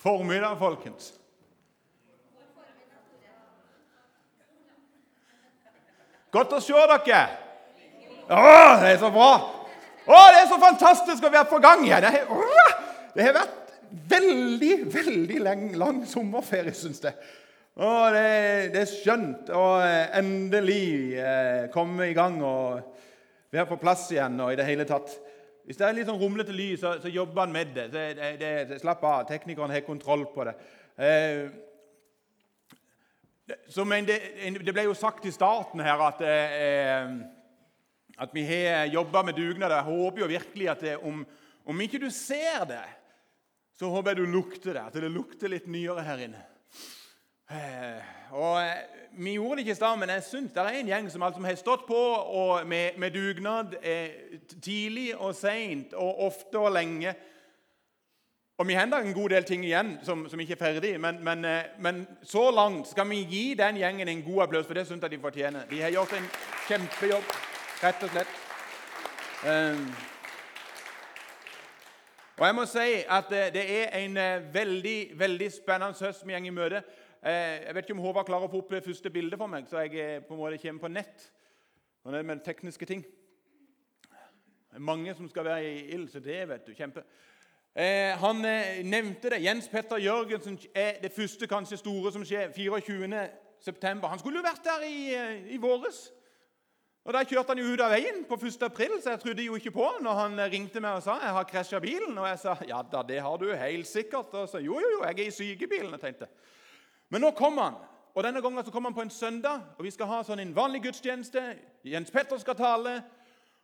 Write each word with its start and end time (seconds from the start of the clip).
formiddag, 0.00 0.56
folkens. 0.58 1.12
Godt 6.30 6.52
å 6.54 6.60
se 6.62 6.74
dere. 6.74 7.22
Å, 8.30 8.42
det 8.78 8.92
er 8.92 9.00
så 9.02 9.10
bra. 9.10 9.30
Å, 10.06 10.20
det 10.30 10.44
er 10.44 10.48
så 10.50 10.58
fantastisk 10.62 11.26
å 11.26 11.32
være 11.32 11.48
på 11.50 11.58
gang 11.62 11.82
igjen. 11.82 12.04
Det 12.04 12.12
har, 12.14 12.76
det 13.16 13.26
har 13.26 13.36
vært 13.40 13.74
veldig, 14.12 14.74
veldig 14.94 15.40
lang, 15.42 15.64
lang 15.78 16.04
sommerferie, 16.06 16.74
syns 16.76 17.02
jeg. 17.02 17.16
Å, 17.80 17.90
det, 18.14 18.26
det, 18.74 18.84
er 18.84 18.90
skjønt 18.92 19.50
å 19.56 19.64
endelig 20.18 21.18
eh, 21.18 21.66
komme 21.74 22.10
i 22.10 22.14
gang 22.14 22.38
og 22.44 22.80
være 23.50 23.66
på 23.70 23.80
plass 23.82 24.06
igjen. 24.14 24.38
og 24.38 24.52
i 24.52 24.58
det 24.58 24.68
hele 24.68 24.86
tatt. 24.86 25.16
Hvis 25.70 25.78
det 25.78 25.84
er 25.86 25.94
litt 25.94 26.08
sånn 26.08 26.16
rumlete 26.18 26.50
lyd, 26.50 26.80
så, 26.80 26.96
så, 26.98 27.06
jobber 27.14 27.44
han 27.44 27.52
med 27.54 27.68
det. 27.76 27.84
det, 27.94 28.06
det, 28.40 28.46
det 28.66 28.78
slapp 28.80 29.04
av. 29.06 29.20
Teknikeren 29.28 29.70
har 29.70 29.84
kontroll 29.86 30.24
på 30.34 30.42
det. 30.48 30.54
Eh, 30.98 31.44
det, 33.46 34.16
det, 34.66 34.74
ble 34.74 34.88
jo 34.88 34.96
sagt 34.98 35.28
i 35.30 35.30
starten 35.30 35.78
her 35.86 36.02
at, 36.08 36.24
eh, 36.26 37.12
at 38.18 38.34
vi 38.34 38.42
har 38.48 38.90
jobba 38.90 39.22
med 39.28 39.38
dugnad. 39.38 39.70
Jeg 39.76 39.86
håper 39.92 40.24
jo 40.24 40.30
virkelig 40.32 40.68
at 40.74 40.84
om, 41.06 41.22
om, 41.62 41.86
ikke 41.86 42.02
du 42.02 42.10
ser 42.10 42.66
det, 42.66 42.82
så 43.78 43.94
håper 43.94 44.10
jeg 44.10 44.24
du 44.24 44.34
lukter 44.34 44.74
det. 44.74 44.88
At 44.90 44.98
det 44.98 45.14
lukter 45.14 45.54
litt 45.54 45.70
nyere 45.70 46.02
her 46.02 46.26
inne. 46.26 46.42
Eh, 47.50 48.02
og 48.30 48.62
eh, 48.62 48.72
Vi 49.18 49.32
gjorde 49.32 49.56
det 49.56 49.58
ikke 49.58 49.72
i 49.72 49.74
stad, 49.74 49.96
men 49.96 50.08
jeg 50.08 50.22
synes 50.22 50.52
det 50.52 50.62
er 50.62 50.68
en 50.68 50.86
gjeng 50.86 51.10
som 51.10 51.22
har 51.22 51.54
stått 51.58 51.86
på 51.86 52.02
med, 52.66 52.90
med, 52.98 53.10
dugnad 53.10 53.74
eh, 53.82 54.38
tidlig 54.62 55.16
og 55.16 55.34
seint 55.34 55.92
og 55.92 56.20
ofte 56.26 56.58
og 56.58 56.72
lenge. 56.72 57.14
Og 58.58 58.66
Vi 58.68 58.74
har 58.74 58.82
en 58.82 59.14
god 59.14 59.28
del 59.28 59.44
ting 59.44 59.64
igjen 59.64 59.98
som, 60.02 60.28
som 60.28 60.40
ikke 60.40 60.52
er 60.52 60.64
ferdig, 60.64 61.00
men, 61.00 61.24
men, 61.24 61.44
eh, 61.44 61.62
men, 61.78 62.06
så 62.22 62.50
langt 62.50 62.88
skal 62.88 63.08
vi 63.08 63.24
gi 63.24 63.54
den 63.54 63.76
gjengen 63.76 64.08
en 64.08 64.22
god 64.22 64.42
applaus, 64.42 64.66
for 64.66 64.74
det 64.74 64.86
syns 64.86 65.02
jeg 65.02 65.10
de 65.10 65.18
fortjener. 65.18 65.66
De 65.70 65.82
har 65.82 65.90
gjort 65.90 66.12
en 66.12 66.30
kjempejobb, 66.68 67.34
rett 67.82 68.02
og 68.02 68.10
slett. 68.10 68.38
Um, 69.40 69.94
og 72.36 72.46
jeg 72.46 72.54
må 72.54 72.64
si 72.68 72.88
at 73.08 73.30
det 73.30 73.64
er 73.64 73.94
en 73.98 74.18
veldig 74.52 74.98
veldig 75.18 75.52
spennende 75.52 76.06
høst 76.06 76.26
vi 76.26 76.32
går 76.32 76.46
i 76.46 76.50
møte. 76.50 76.82
Eh, 77.20 77.66
jeg 77.66 77.74
vet 77.74 77.84
ikke 77.84 77.94
om 77.98 78.04
Håvard 78.04 78.24
klarer 78.28 78.48
å 78.48 78.52
få 78.52 78.62
opp 78.62 78.70
det 78.72 78.84
første 78.84 79.10
bildet 79.12 79.36
for 79.36 79.50
meg, 79.52 79.66
så 79.68 79.82
jeg 79.84 79.98
eh, 80.00 80.22
på 80.24 80.32
en 80.32 80.38
måte 80.40 80.60
kommer 80.62 80.86
på 80.86 80.92
nett. 80.92 81.26
Når 82.04 82.14
det 82.16 82.20
med 82.26 82.44
tekniske 82.44 82.86
ting. 82.88 83.02
Det 84.70 84.78
er 84.78 84.86
mange 84.88 85.12
som 85.14 85.28
skal 85.28 85.44
være 85.44 85.66
i 85.68 85.82
ild, 85.92 86.06
så 86.08 86.22
det 86.24 86.38
vet 86.48 86.64
du. 86.64 86.72
Kjempe. 86.72 87.02
Eh, 87.76 88.16
han 88.22 88.40
nevnte 88.88 89.34
det. 89.34 89.42
Jens 89.44 89.68
Petter 89.68 90.00
Jørgensen 90.00 90.56
er 90.72 91.02
det 91.02 91.12
første 91.12 91.46
kanskje 91.50 91.76
store 91.82 92.12
som 92.14 92.24
skjer 92.24 92.54
24.9. 92.56 94.06
Han 94.08 94.22
skulle 94.22 94.40
jo 94.40 94.46
vært 94.46 94.64
der 94.64 94.86
i, 94.88 94.96
i 95.52 95.58
våres. 95.60 96.06
Og 97.04 97.12
Da 97.12 97.20
kjørte 97.24 97.52
han 97.52 97.60
jo 97.60 97.74
ut 97.74 97.82
av 97.84 97.92
veien 97.92 98.24
på 98.28 98.36
1. 98.36 98.62
april, 98.64 98.94
så 99.00 99.14
jeg 99.14 99.20
trodde 99.20 99.44
jo 99.44 99.56
ikke 99.56 99.72
på 99.76 99.86
når 100.04 100.18
han 100.18 100.40
ringte 100.52 100.80
meg 100.80 100.98
og 100.98 101.04
sa 101.04 101.18
jeg 101.20 101.36
har 101.36 101.46
krasja 101.48 101.80
bilen. 101.80 102.16
Og 102.16 102.28
jeg 102.28 102.40
sa 102.40 102.56
ja 102.68 102.80
da, 102.92 103.04
det 103.04 103.20
har 103.24 103.36
du 103.40 103.48
helt 103.52 103.88
sikkert. 103.88 104.32
Og 104.32 104.48
så 104.48 104.60
jo, 104.64 104.80
jo, 104.80 104.90
jo, 104.96 105.04
jeg 105.04 105.18
er 105.18 105.28
i 105.28 105.36
sykebilen. 105.36 105.92
jeg 105.96 106.00
tenkte. 106.00 106.28
Men 107.10 107.20
nå 107.20 107.30
kommer 107.30 107.62
han. 107.62 107.78
Og 108.14 108.24
Denne 108.24 108.42
gangen 108.42 108.64
så 108.64 108.70
kommer 108.70 108.90
han 108.90 108.94
på 108.94 109.02
en 109.02 109.10
søndag, 109.10 109.60
og 109.78 109.84
vi 109.84 109.90
skal 109.90 110.06
ha 110.10 110.22
sånn 110.26 110.42
en 110.42 110.54
vanlig 110.54 110.82
gudstjeneste. 110.82 111.42
Jens 111.86 112.10
Petter 112.10 112.38
skal 112.42 112.58
tale. 112.58 113.00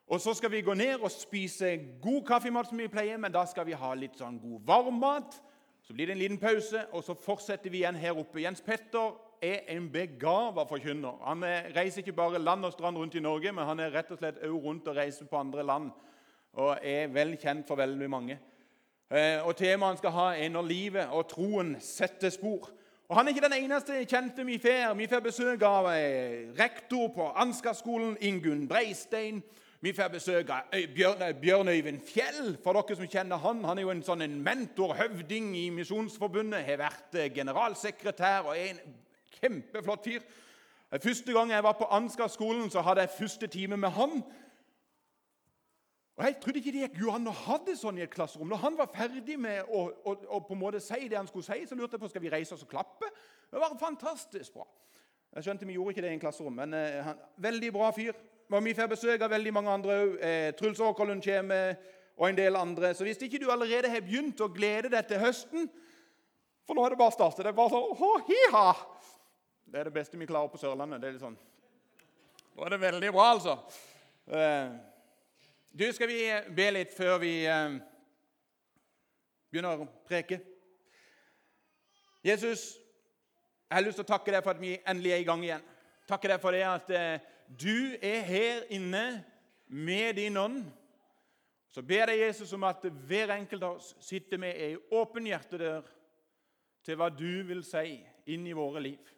Og 0.06 0.20
så 0.22 0.34
skal 0.38 0.52
vi 0.52 0.62
gå 0.62 0.74
ned 0.74 1.02
og 1.02 1.10
spise 1.10 1.72
god 2.02 2.22
kaffemat, 2.26 2.68
som 2.68 2.78
vi 2.78 2.86
pleier, 2.88 3.18
men 3.18 3.34
da 3.34 3.42
skal 3.46 3.66
vi 3.66 3.74
ha 3.74 3.90
litt 3.98 4.18
sånn 4.18 4.38
god 4.38 4.62
varmmat. 4.66 5.40
Så 5.82 5.94
blir 5.94 6.06
det 6.06 6.14
en 6.14 6.22
liten 6.22 6.38
pause, 6.38 6.84
og 6.92 7.02
så 7.04 7.14
fortsetter 7.18 7.70
vi 7.70 7.82
igjen 7.82 7.98
her 7.98 8.18
oppe. 8.18 8.40
Jens 8.42 8.62
Petter 8.62 9.16
er 9.42 9.66
en 9.74 9.88
begava 9.90 10.62
forkynner. 10.66 11.18
Han 11.26 11.42
reiser 11.74 12.02
ikke 12.02 12.14
bare 12.16 12.42
land 12.42 12.66
og 12.66 12.74
strand 12.74 12.98
rundt 12.98 13.18
i 13.18 13.22
Norge, 13.22 13.52
men 13.52 13.66
han 13.66 13.82
er 13.82 13.94
rett 13.94 14.10
og 14.14 14.18
slett 14.18 14.38
også 14.42 14.62
rundt 14.62 14.88
og 14.90 14.96
reiser 14.96 15.26
på 15.30 15.38
andre 15.38 15.66
land. 15.66 15.90
Og 16.58 16.78
er 16.82 17.10
vel 17.14 17.34
kjent 17.38 17.66
for 17.68 17.78
veldig 17.78 18.10
mange. 18.10 18.38
Eh, 19.10 19.42
og 19.46 19.54
Temaet 19.58 19.94
han 19.94 19.98
skal 20.00 20.10
ha, 20.10 20.26
er 20.34 20.48
'Når 20.48 20.62
livet 20.62 21.08
og 21.10 21.28
troen 21.28 21.76
setter 21.80 22.30
spor'. 22.30 22.70
Og 23.08 23.16
Han 23.16 23.26
er 23.26 23.28
ikke 23.28 23.46
den 23.46 23.64
eneste 23.64 24.04
kjente 24.04 24.44
vi 24.46 24.58
får. 24.58 24.94
Vi 24.98 25.06
får 25.06 25.20
besøk 25.22 25.62
av 25.62 25.86
eh, 25.92 26.48
rektor 26.58 27.12
på 27.14 27.28
Ansgarskolen, 27.38 28.16
Ingunn 28.20 28.64
Breistein. 28.68 29.38
Vi 29.80 29.92
får 29.94 30.08
besøk 30.10 30.50
av 30.50 30.74
Bjørn, 30.94 31.22
Bjørn 31.40 31.68
Øyvind 31.70 32.00
Fjell. 32.02 32.56
For 32.64 32.74
dere 32.74 32.96
som 32.98 33.06
kjenner 33.06 33.38
han, 33.38 33.62
han 33.64 33.78
er 33.78 33.86
jo 33.86 33.92
en 33.94 34.02
sånn 34.02 34.26
en 34.26 34.34
mentor, 34.42 34.96
høvding 34.98 35.52
i 35.54 35.68
Misjonsforbundet. 35.76 36.66
Har 36.66 36.82
vært 36.82 37.14
eh, 37.14 37.30
generalsekretær 37.36 38.50
og 38.50 38.58
er 38.58 38.72
en 38.72 38.98
kjempeflott 39.38 40.10
fyr. 40.10 40.26
Første 41.02 41.34
gang 41.34 41.54
jeg 41.54 41.62
var 41.62 41.78
på 41.78 41.86
Ansgarskolen, 41.94 42.66
så 42.74 42.82
hadde 42.82 43.06
jeg 43.06 43.14
første 43.20 43.46
time 43.46 43.78
med 43.78 43.94
han. 43.94 44.18
Og 46.16 46.24
Jeg 46.24 46.36
trodde 46.40 46.58
ikke 46.58 46.72
det 46.72 46.84
gikk 46.86 47.00
jo 47.02 47.10
an 47.12 47.28
å 47.28 47.32
ha 47.44 47.58
det 47.66 47.74
sånn 47.76 47.98
i 48.00 48.04
et 48.06 48.12
klasserom. 48.12 48.48
Når 48.48 48.60
han 48.62 48.76
var 48.78 48.88
ferdig 48.92 49.36
med 49.40 49.68
å, 49.68 49.82
å, 50.00 50.14
å 50.32 50.38
på 50.46 50.54
en 50.56 50.62
måte 50.62 50.80
si 50.80 51.10
det 51.10 51.18
han 51.18 51.28
skulle 51.28 51.44
si, 51.44 51.66
så 51.68 51.76
lurte 51.76 51.98
jeg 51.98 52.04
på 52.06 52.08
skal 52.08 52.24
vi 52.24 52.32
reise 52.32 52.56
oss 52.56 52.64
og 52.64 52.70
klappe. 52.70 53.10
Det 53.52 53.60
var 53.60 53.76
fantastisk 53.80 54.56
bra. 54.56 54.64
Jeg 55.36 55.44
skjønte 55.44 55.68
Vi 55.68 55.76
gjorde 55.76 55.92
ikke 55.92 56.06
det 56.06 56.14
i 56.14 56.16
en 56.16 56.22
klasserom, 56.22 56.56
men 56.56 56.72
eh, 56.72 57.02
han, 57.04 57.20
veldig 57.44 57.70
bra 57.74 57.90
fyr. 57.92 58.16
Og 58.48 58.64
Vi 58.64 58.72
får 58.78 58.88
besøk 58.88 59.26
av 59.26 59.34
veldig 59.34 59.52
mange 59.52 59.74
andre 59.76 59.98
òg. 60.00 60.16
Eh, 60.24 60.48
Truls 60.56 60.80
Åkerlund 60.80 61.20
kommer, 61.26 61.76
og 62.16 62.30
en 62.30 62.40
del 62.40 62.56
andre. 62.56 62.94
Så 62.96 63.04
hvis 63.04 63.20
ikke 63.20 63.42
du 63.42 63.50
allerede 63.52 63.92
har 63.92 64.00
begynt 64.00 64.40
å 64.40 64.48
glede 64.48 64.88
deg 64.88 65.04
til 65.10 65.20
høsten 65.20 65.68
For 66.66 66.74
nå 66.74 66.82
er 66.82 66.96
det 66.96 66.98
bare 66.98 67.14
startet. 67.14 67.44
Det 67.44 67.52
er 67.52 67.60
bare 67.60 67.76
sånn 67.76 67.92
oh, 67.92 68.16
hi-ha. 68.26 68.70
Det 69.68 69.78
er 69.78 69.90
det 69.90 69.98
beste 69.98 70.18
vi 70.18 70.26
klarer 70.26 70.48
på 70.48 70.58
Sørlandet. 70.58 71.02
Det 71.02 71.10
er 71.10 71.14
litt 71.14 71.22
sånn. 71.22 71.36
Nå 72.56 72.64
er 72.64 72.72
det 72.72 72.80
veldig 72.82 73.12
bra, 73.12 73.26
altså. 73.36 73.58
Eh, 74.32 74.72
du, 75.78 75.92
Skal 75.92 76.08
vi 76.08 76.20
be 76.56 76.70
litt 76.72 76.92
før 76.96 77.18
vi 77.20 77.32
eh, 77.44 77.74
begynner 79.52 79.82
å 79.82 79.88
preke? 80.08 80.38
Jesus, 82.24 82.78
jeg 83.68 83.76
har 83.76 83.84
lyst 83.84 84.00
til 84.00 84.06
å 84.06 84.08
takke 84.08 84.32
deg 84.32 84.44
for 84.44 84.56
at 84.56 84.62
vi 84.62 84.70
endelig 84.88 85.12
er 85.12 85.20
i 85.20 85.26
gang 85.28 85.42
igjen. 85.44 85.66
Takke 86.08 86.30
deg 86.32 86.40
for 86.40 86.56
det 86.56 86.62
at 86.64 86.92
eh, 86.96 87.26
du 87.60 87.92
er 88.00 88.22
her 88.24 88.64
inne 88.72 89.02
med 89.68 90.16
din 90.16 90.38
ånd. 90.40 90.62
Så 91.68 91.84
ber 91.84 92.08
jeg 92.08 92.22
Jesus 92.24 92.54
om 92.56 92.64
at 92.64 92.86
hver 93.08 93.34
enkelt 93.34 93.66
av 93.66 93.76
oss 93.76 93.90
sitter 94.00 94.40
med 94.40 94.56
ei 94.56 94.78
åpen 94.96 95.28
hjertedør 95.28 95.84
til 96.86 96.96
hva 96.96 97.10
du 97.12 97.42
vil 97.50 97.60
si 97.66 97.98
inn 98.32 98.46
i 98.48 98.56
våre 98.56 98.80
liv. 98.80 99.12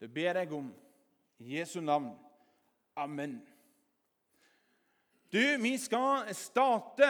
Det 0.00 0.08
ber 0.08 0.40
jeg 0.40 0.54
om 0.56 0.72
i 1.44 1.58
Jesu 1.58 1.82
navn. 1.84 2.14
Amen. 2.96 3.36
Du, 5.32 5.56
vi 5.56 5.78
skal 5.78 6.28
starte 6.34 7.08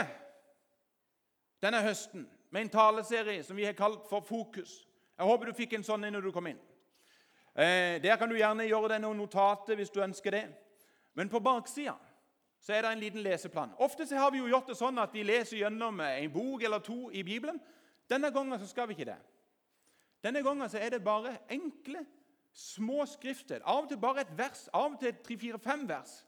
denne 1.60 1.82
høsten 1.84 2.22
med 2.48 2.64
en 2.64 2.70
taleserie 2.72 3.42
som 3.44 3.56
vi 3.58 3.66
har 3.66 3.76
kalt 3.76 4.06
for 4.08 4.24
Fokus. 4.24 4.86
Jeg 5.16 5.28
håper 5.28 5.50
du 5.50 5.56
fikk 5.56 5.74
en 5.76 5.84
sånn 5.84 6.06
når 6.08 6.24
du 6.24 6.30
kom 6.32 6.48
inn. 6.48 6.60
Eh, 7.52 7.96
der 8.00 8.16
kan 8.16 8.28
du 8.28 8.36
gjerne 8.38 8.64
gjøre 8.68 8.94
deg 8.94 9.02
noen 9.04 9.20
notater 9.20 9.76
hvis 9.76 9.92
du 9.92 10.00
ønsker 10.04 10.32
det. 10.32 10.46
Men 11.16 11.28
på 11.32 11.42
baksida 11.44 11.96
så 12.60 12.72
er 12.72 12.86
det 12.86 12.92
en 12.94 13.02
liten 13.04 13.24
leseplan. 13.24 13.74
Ofte 13.84 14.06
så 14.08 14.16
har 14.20 14.32
vi 14.32 14.40
jo 14.40 14.48
gjort 14.48 14.72
det 14.72 14.78
sånn 14.78 15.00
at 15.00 15.12
vi 15.12 15.24
leser 15.24 15.60
gjennom 15.60 16.00
en 16.00 16.32
bok 16.32 16.64
eller 16.64 16.80
to 16.84 17.10
i 17.12 17.24
Bibelen. 17.24 17.60
Denne 18.08 18.32
gangen 18.32 18.56
så 18.60 18.68
skal 18.68 18.88
vi 18.88 18.96
ikke 18.96 19.10
det. 19.10 19.18
Denne 20.24 20.40
gangen 20.44 20.72
så 20.72 20.80
er 20.80 20.96
det 20.96 21.04
bare 21.04 21.34
enkle, 21.52 22.00
små 22.56 23.04
skrifter. 23.08 23.60
Av 23.60 23.84
og 23.84 23.90
til 23.92 24.00
bare 24.00 24.24
et 24.24 24.32
vers, 24.38 24.64
av 24.72 24.94
og 24.94 25.00
til 25.04 25.12
tre-fire-fem 25.20 25.84
vers 25.88 26.22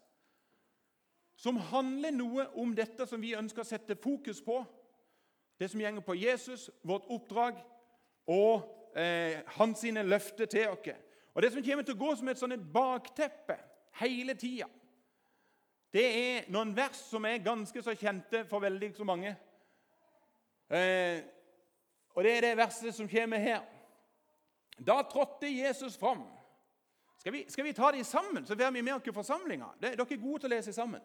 som 1.39 1.57
handler 1.57 2.11
noe 2.11 2.49
om 2.59 2.73
dette 2.75 3.05
som 3.07 3.21
vi 3.21 3.31
ønsker 3.37 3.63
å 3.63 3.67
sette 3.67 3.95
fokus 3.95 4.41
på. 4.43 4.59
Det 5.59 5.69
som 5.71 5.79
gjenger 5.79 6.03
på 6.03 6.17
Jesus, 6.19 6.67
vårt 6.83 7.07
oppdrag 7.07 7.61
og 8.27 8.97
eh, 8.99 9.39
hans 9.55 9.79
sine 9.79 10.03
løfter 10.03 10.49
til 10.51 10.67
oss. 10.73 10.89
Og 11.33 11.41
Det 11.41 11.51
som 11.53 11.63
kommer 11.63 11.87
til 11.87 11.95
å 11.95 12.01
gå 12.01 12.15
som 12.19 12.27
et 12.27 12.41
sånn 12.41 12.57
bakteppe 12.73 13.55
hele 14.01 14.35
tida, 14.35 14.67
det 15.95 16.03
er 16.05 16.49
noen 16.51 16.73
vers 16.75 16.99
som 17.07 17.23
er 17.25 17.39
ganske 17.41 17.81
så 17.81 17.95
kjente 17.97 18.43
for 18.49 18.61
veldig 18.61 18.91
så 18.97 19.07
mange. 19.07 19.31
Eh, 20.69 21.21
og 22.13 22.23
Det 22.23 22.33
er 22.35 22.41
det 22.49 22.57
verset 22.59 22.95
som 22.95 23.07
kommer 23.07 23.39
her. 23.39 23.63
Da 24.75 24.99
trådte 25.07 25.47
Jesus 25.47 25.95
fram. 25.97 26.27
Skal 27.19 27.33
vi, 27.33 27.45
skal 27.47 27.63
vi 27.63 27.73
ta 27.73 27.91
de 27.91 28.03
sammen, 28.03 28.45
så 28.45 28.55
får 28.55 28.71
vi 28.71 28.81
med 28.81 28.93
oss 28.93 29.15
forsamlinga? 29.15 29.71
Dere 29.81 29.95
er 29.95 30.21
gode 30.21 30.43
til 30.43 30.51
å 30.51 30.55
lese 30.55 30.73
sammen. 30.73 31.01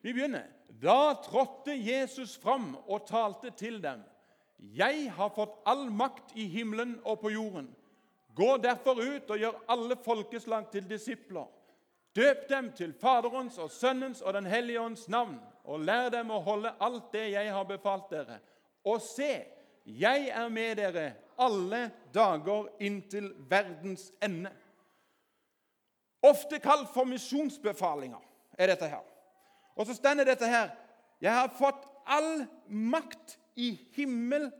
Vi 0.00 0.14
begynner. 0.14 0.46
Da 0.68 1.14
trådte 1.24 1.74
Jesus 1.74 2.38
fram 2.38 2.76
og 2.86 3.06
talte 3.06 3.50
til 3.50 3.82
dem. 3.82 4.02
Jeg 4.58 5.12
har 5.14 5.30
fått 5.34 5.56
all 5.66 5.88
makt 5.90 6.34
i 6.34 6.46
himmelen 6.50 6.98
og 7.04 7.20
på 7.20 7.30
jorden. 7.30 7.70
Gå 8.34 8.56
derfor 8.62 9.00
ut 9.00 9.30
og 9.30 9.38
gjør 9.38 9.62
alle 9.68 9.96
folkeslag 10.04 10.70
til 10.70 10.86
disipler. 10.90 11.46
Døp 12.16 12.48
dem 12.48 12.72
til 12.72 12.94
Faderens 13.00 13.58
og 13.58 13.70
Sønnens 13.70 14.22
og 14.22 14.34
Den 14.34 14.46
hellige 14.46 14.80
ånds 14.80 15.08
navn, 15.08 15.38
og 15.64 15.80
lær 15.80 16.08
dem 16.10 16.30
å 16.30 16.40
holde 16.40 16.72
alt 16.80 17.12
det 17.12 17.30
jeg 17.32 17.52
har 17.52 17.64
befalt 17.64 18.10
dere. 18.10 18.38
og 18.84 19.02
se, 19.02 19.44
jeg 19.84 20.28
er 20.28 20.48
med 20.48 20.76
dere 20.76 21.12
alle 21.38 21.90
dager 22.14 22.68
inntil 22.80 23.32
verdens 23.50 24.12
ende. 24.22 24.50
Ofte 26.22 26.58
kalt 26.58 26.88
for 26.94 27.04
misjonsbefalinger 27.04 28.22
er 28.58 28.66
dette 28.72 28.88
her. 28.88 29.04
Og 29.78 29.86
så 29.86 29.94
stender 29.94 30.26
dette 30.26 30.46
her 30.46 30.70
Jeg 31.20 31.34
har 31.34 31.48
fått 31.58 31.86
all 32.06 32.46
makt 32.68 33.38
i 33.56 33.72
himmel 33.92 34.50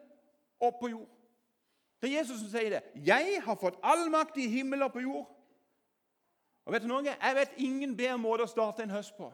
og 0.61 0.75
på 0.81 0.88
jord. 0.88 1.09
Det 2.03 2.11
er 2.11 2.19
Jesus 2.19 2.41
som 2.41 2.49
sier 2.50 2.70
det. 2.70 2.82
'Jeg 2.94 3.43
har 3.44 3.55
fått 3.55 3.79
all 3.82 4.11
makt 4.11 4.37
i 4.37 4.49
himmel 4.49 4.82
og 4.82 4.93
på 4.93 5.00
jord.' 5.00 5.35
Og 6.65 6.73
vet 6.73 6.82
du 6.82 6.88
noe? 6.88 7.03
Jeg 7.05 7.35
vet 7.35 7.50
ingen 7.56 7.97
bedre 7.97 8.19
måte 8.19 8.43
å 8.43 8.50
starte 8.50 8.82
en 8.82 8.91
høst 8.91 9.17
på 9.17 9.32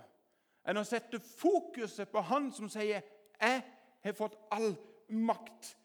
enn 0.65 0.81
å 0.81 0.85
sette 0.85 1.21
fokuset 1.21 2.09
på 2.09 2.21
Han 2.21 2.53
som 2.53 2.69
sier 2.69 3.03
'Jeg 3.41 3.63
har 4.05 4.13
fått 4.13 4.37
all 4.51 4.77
makt'. 5.09 5.77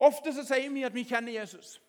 Ofte 0.00 0.32
så 0.32 0.44
sier 0.44 0.70
vi 0.70 0.82
at 0.82 0.94
vi 0.94 1.04
kjenner 1.04 1.32
Jesus. 1.32 1.80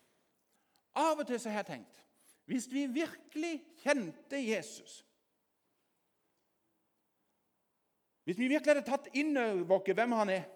Av 0.94 1.18
og 1.18 1.26
til 1.26 1.40
så 1.40 1.50
har 1.50 1.58
jeg 1.58 1.66
tenkt 1.66 2.02
hvis 2.46 2.68
vi 2.72 2.86
virkelig 2.86 3.64
kjente 3.82 4.38
Jesus 4.38 5.05
Hvis 8.26 8.38
vi 8.38 8.48
virkelig 8.50 8.74
hadde 8.74 8.88
tatt 8.88 9.06
inn 9.14 9.36
over 9.38 9.76
oss 9.78 9.94
hvem 9.94 10.14
han 10.18 10.30
er 10.34 10.46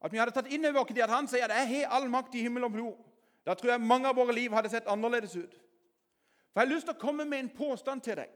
At 0.00 0.12
vi 0.12 0.18
hadde 0.18 0.32
tatt 0.32 0.48
inn 0.48 0.64
over 0.64 0.80
oss 0.80 0.92
at 0.96 1.12
han 1.12 1.28
sier 1.28 1.44
at 1.44 1.52
'jeg 1.52 1.68
har 1.84 1.96
all 1.96 2.08
makt 2.08 2.34
i 2.34 2.42
himmel 2.42 2.64
og 2.64 2.72
blod', 2.72 3.04
da 3.44 3.54
tror 3.54 3.70
jeg 3.70 3.80
mange 3.80 4.08
av 4.08 4.16
våre 4.16 4.32
liv 4.32 4.52
hadde 4.52 4.70
sett 4.70 4.86
annerledes 4.86 5.36
ut. 5.36 5.54
For 6.52 6.60
Jeg 6.60 6.68
har 6.68 6.74
lyst 6.74 6.86
til 6.86 6.94
å 6.94 7.00
komme 7.00 7.24
med 7.24 7.38
en 7.38 7.50
påstand 7.50 8.02
til 8.02 8.16
deg. 8.16 8.30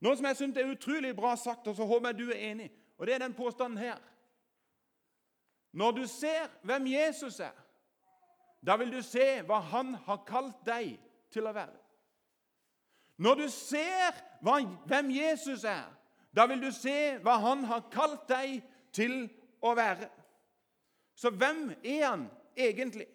Noe 0.00 0.16
som 0.16 0.26
jeg 0.26 0.36
syns 0.36 0.56
er 0.56 0.70
utrolig 0.70 1.16
bra 1.16 1.36
sagt, 1.36 1.66
og 1.66 1.76
så 1.76 1.84
håper 1.84 2.08
jeg 2.08 2.18
du 2.18 2.30
er 2.30 2.50
enig. 2.50 2.70
Og 2.98 3.06
det 3.06 3.14
er 3.14 3.18
den 3.18 3.34
påstanden 3.34 3.78
her. 3.78 3.98
Når 5.72 5.90
du 5.90 6.06
ser 6.06 6.48
hvem 6.62 6.86
Jesus 6.86 7.40
er, 7.40 7.54
da 8.66 8.76
vil 8.76 8.92
du 8.92 9.02
se 9.02 9.42
hva 9.42 9.60
han 9.60 9.94
har 10.06 10.24
kalt 10.26 10.64
deg 10.66 10.96
til 11.30 11.46
å 11.46 11.52
være. 11.52 11.76
Når 13.18 13.34
du 13.34 13.48
ser 13.50 14.18
hva, 14.40 14.60
hvem 14.86 15.10
Jesus 15.10 15.64
er, 15.64 15.86
da 16.36 16.46
vil 16.46 16.62
du 16.62 16.70
se 16.74 17.18
hva 17.22 17.38
han 17.42 17.64
har 17.66 17.88
kalt 17.90 18.28
deg 18.30 18.60
til 18.94 19.24
å 19.62 19.74
være. 19.74 20.06
Så 21.18 21.30
hvem 21.34 21.72
er 21.82 22.04
han 22.06 22.28
egentlig? 22.56 23.08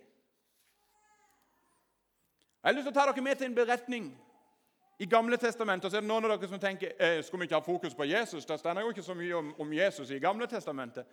Jeg 2.63 2.69
har 2.69 2.75
lyst 2.75 2.87
til 2.87 2.93
å 2.93 2.95
ta 2.95 3.05
dere 3.11 3.23
med 3.23 3.39
til 3.39 3.47
en 3.47 3.55
beretning 3.55 4.11
i 4.99 5.05
Gamle 5.05 5.37
testamentet. 5.37 5.91
Så 5.91 5.97
er 5.97 6.03
det 6.03 6.07
noen 6.07 6.27
av 6.27 6.35
dere 6.35 6.47
som 6.51 6.59
tenker 6.59 6.93
eh, 6.99 7.21
skal 7.23 7.39
vi 7.39 7.47
ikke 7.47 7.59
ha 7.59 7.65
fokus 7.65 7.95
på 7.95 8.07
Jesus. 8.07 8.45
Det 8.47 8.59
stender 8.59 8.83
jo 8.83 8.91
ikke 8.91 9.03
så 9.03 9.15
mye 9.15 9.35
om, 9.35 9.53
om 9.59 9.73
Jesus 9.73 10.11
i 10.11 10.19
Gamle 10.23 10.47
testamentet. 10.47 11.07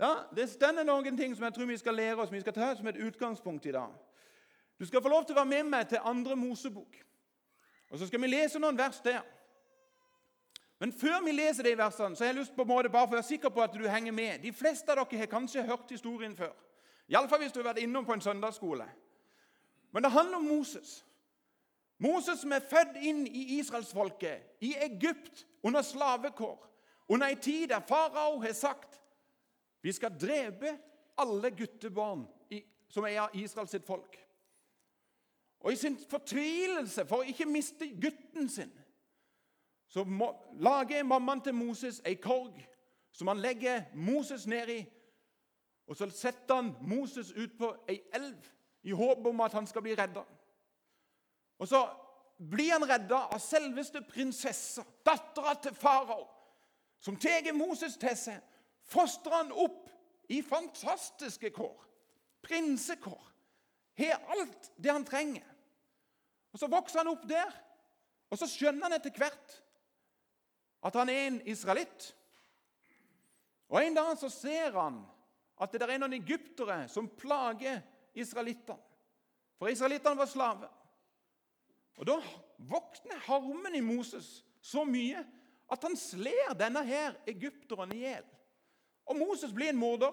Ja, 0.00 0.12
Det 0.36 0.48
stender 0.50 0.84
noen 0.84 1.16
ting 1.16 1.34
som 1.36 1.44
jeg 1.44 1.54
tror 1.56 1.68
vi 1.68 1.76
skal 1.80 1.96
lære 1.96 2.20
oss, 2.20 2.32
vi 2.32 2.40
skal 2.40 2.52
ta 2.52 2.74
som 2.76 2.86
et 2.86 3.00
utgangspunkt 3.00 3.66
i 3.66 3.72
dag. 3.72 3.92
Du 4.78 4.86
skal 4.86 5.02
få 5.02 5.08
lov 5.08 5.24
til 5.24 5.32
å 5.36 5.40
være 5.40 5.52
med 5.52 5.70
meg 5.72 5.88
til 5.88 6.04
andre 6.04 6.36
Mosebok. 6.36 6.96
Og 7.90 7.98
Så 7.98 8.06
skal 8.06 8.20
vi 8.20 8.26
lese 8.26 8.58
noen 8.58 8.78
vers 8.78 9.00
der. 9.00 9.22
Men 10.78 10.92
før 10.92 11.24
vi 11.24 11.32
leser 11.32 11.62
de 11.62 11.78
versene, 11.78 12.16
så 12.16 12.24
har 12.24 12.32
jeg 12.32 12.40
lyst 12.40 12.56
på 12.56 12.62
en 12.62 12.68
måte 12.68 12.90
bare 12.92 13.06
for 13.06 13.16
å 13.16 13.20
være 13.20 13.28
sikker 13.30 13.48
på 13.48 13.62
at 13.64 13.72
du 13.72 13.86
henger 13.88 14.12
med. 14.12 14.42
De 14.42 14.52
fleste 14.52 14.92
av 14.92 14.98
dere 15.00 15.22
har 15.22 15.30
kanskje 15.30 15.64
hørt 15.64 15.90
historien 15.90 16.36
før. 16.36 16.52
Iallfall 17.08 17.40
hvis 17.40 17.54
du 17.54 17.62
har 17.62 17.70
vært 17.70 17.84
innom 17.84 18.04
på 18.04 18.12
en 18.12 18.20
søndagsskole. 18.20 18.84
Men 19.92 20.02
det 20.02 20.12
handler 20.12 20.36
om 20.36 20.48
Moses. 20.50 20.98
Moses 21.98 22.42
som 22.42 22.52
er 22.52 22.66
født 22.68 22.98
inn 23.00 23.24
i 23.26 23.56
israelsfolket, 23.56 24.58
i 24.60 24.74
Egypt, 24.84 25.46
under 25.62 25.82
slavekår. 25.82 26.58
Under 27.08 27.30
ei 27.30 27.38
tid 27.40 27.68
der 27.70 27.80
farao 27.88 28.40
har 28.42 28.52
sagt 28.52 29.00
vi 29.80 29.92
skal 29.92 30.18
drepe 30.18 30.72
alle 31.18 31.50
guttebarn 31.54 32.26
som 32.90 33.04
er 33.06 33.20
av 33.22 33.36
Israels 33.38 33.76
folk. 33.86 34.18
Og 35.66 35.72
i 35.72 35.78
sin 35.80 35.96
fortvilelse 35.98 37.02
for 37.10 37.24
å 37.24 37.26
ikke 37.26 37.48
miste 37.50 37.88
gutten 37.98 38.46
sin, 38.50 38.70
så 39.90 40.04
må, 40.06 40.28
lager 40.62 41.02
mammaen 41.06 41.42
til 41.42 41.56
Moses 41.58 41.98
ei 42.06 42.14
korg 42.22 42.60
som 43.16 43.30
han 43.32 43.40
legger 43.42 43.88
Moses 43.94 44.44
ned 44.46 44.70
i. 44.70 44.80
Og 45.86 45.98
så 45.98 46.06
setter 46.14 46.60
han 46.60 46.72
Moses 46.86 47.32
ut 47.34 47.58
på 47.58 47.72
ei 47.90 47.98
elv 48.14 48.46
i 48.86 48.94
håp 48.94 49.26
om 49.26 49.42
at 49.42 49.54
han 49.58 49.66
skal 49.66 49.82
bli 49.82 49.94
redda. 49.98 50.22
Og 51.58 51.68
så 51.70 51.82
blir 52.36 52.74
han 52.76 52.86
redda 52.86 53.24
av 53.34 53.42
selveste 53.42 54.04
prinsessa, 54.06 54.84
dattera 55.06 55.56
til 55.62 55.74
farao, 55.74 56.26
som 57.00 57.18
tar 57.18 57.54
Moses 57.56 57.96
til 57.98 58.14
seg 58.18 58.42
fostrer 58.86 59.34
han 59.34 59.52
opp 59.52 59.90
i 60.30 60.42
fantastiske 60.42 61.50
kår. 61.54 61.76
Prinsekår. 62.46 63.22
Har 63.98 64.22
alt 64.36 64.70
det 64.76 64.92
han 64.92 65.06
trenger. 65.06 65.55
Og 66.56 66.60
Så 66.60 66.70
vokser 66.72 67.02
han 67.02 67.10
opp 67.10 67.26
der, 67.28 67.50
og 68.32 68.38
så 68.40 68.46
skjønner 68.48 68.86
han 68.86 68.96
etter 68.96 69.12
hvert 69.12 69.58
at 70.88 70.96
han 70.96 71.10
er 71.12 71.26
en 71.26 71.36
israelitt. 71.52 72.06
Og 73.68 73.82
En 73.82 73.98
dag 73.98 74.14
så 74.16 74.30
ser 74.32 74.72
han 74.72 75.02
at 75.60 75.76
det 75.76 75.84
er 75.84 76.00
noen 76.00 76.16
egyptere 76.16 76.78
som 76.88 77.10
plager 77.12 77.82
israelittene. 78.16 78.80
For 79.60 79.68
israelittene 79.68 80.16
var 80.16 80.32
slaver. 80.32 80.72
Og 82.00 82.06
Da 82.08 82.16
våkner 82.56 83.20
harmen 83.28 83.76
i 83.76 83.84
Moses 83.84 84.42
så 84.64 84.84
mye 84.88 85.26
at 85.68 85.82
han 85.84 85.96
sler 85.96 86.56
denne 86.56 86.80
her 86.88 87.20
egypteren 87.28 87.92
i 87.92 88.04
hjel. 88.06 88.24
Og 89.04 89.16
Moses 89.20 89.52
blir 89.52 89.74
en 89.74 89.80
morder. 89.84 90.12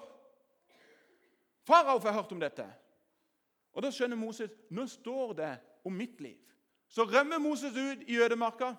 Farao 1.64 2.04
får 2.04 2.20
hørt 2.20 2.32
om 2.36 2.40
dette. 2.44 2.68
Og 3.72 3.84
Da 3.84 3.96
skjønner 3.96 4.20
Moses 4.20 4.52
nå 4.70 4.92
står 4.92 5.40
det 5.40 5.54
om 5.84 5.94
mitt 5.94 6.22
liv. 6.22 6.38
Så 6.88 7.04
rømmer 7.04 7.38
Moses 7.38 7.72
ut 7.72 8.04
i 8.08 8.18
ødemarka. 8.18 8.74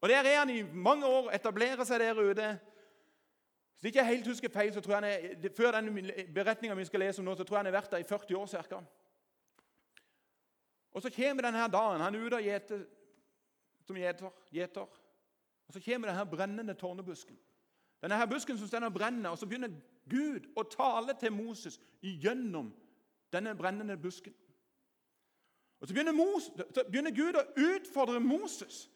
Og 0.00 0.08
Der 0.08 0.22
er 0.22 0.38
han 0.38 0.50
i 0.50 0.62
mange 0.62 1.06
år, 1.06 1.30
etablerer 1.30 1.84
seg 1.84 2.00
der 2.00 2.20
ute. 2.30 2.58
Hvis 3.80 3.94
jeg 3.94 4.02
ikke 4.02 4.04
helt 4.04 4.26
husker 4.26 4.48
feil, 4.48 4.72
så 4.72 4.80
tror 4.80 4.94
jeg 4.94 5.02
han 5.02 5.38
er, 5.44 5.50
Før 5.56 5.70
den 5.70 6.10
beretninga 6.34 6.74
vi 6.74 6.84
skal 6.84 7.00
lese 7.00 7.18
om 7.20 7.24
nå, 7.24 7.34
så 7.34 7.44
tror 7.44 7.56
jeg 7.56 7.58
han 7.58 7.66
har 7.66 7.80
vært 7.80 7.90
der 7.90 7.98
i 7.98 8.08
40 8.08 8.36
år 8.36 8.46
ca. 8.46 8.82
Og 10.92 11.02
så 11.02 11.10
kommer 11.10 11.42
denne 11.42 11.68
dagen. 11.68 12.00
Han 12.00 12.14
er 12.14 12.26
ute 12.26 12.34
og 12.34 12.42
gjeter 12.42 12.84
som 13.86 13.96
gjeter. 14.52 14.86
Og 15.66 15.72
så 15.74 15.80
kommer 15.80 16.08
denne 16.08 16.26
brennende 16.30 16.74
tårnebusken. 16.74 17.38
Denne 18.02 18.16
her 18.16 18.26
busken 18.26 18.58
som 18.58 18.68
står 18.68 18.84
og 18.84 18.94
brenner, 18.94 19.30
og 19.30 19.38
så 19.38 19.46
begynner 19.46 19.72
Gud 20.10 20.50
å 20.56 20.62
tale 20.68 21.14
til 21.20 21.32
Moses 21.32 21.80
gjennom 22.02 22.68
denne 23.32 23.54
brennende 23.56 23.96
busken. 23.96 24.34
Og 25.84 25.88
Så 25.88 25.94
begynner, 25.94 26.12
Moses, 26.12 26.50
begynner 26.90 27.10
Gud 27.10 27.36
å 27.36 27.42
utfordre 27.60 28.20
Moses 28.20 28.86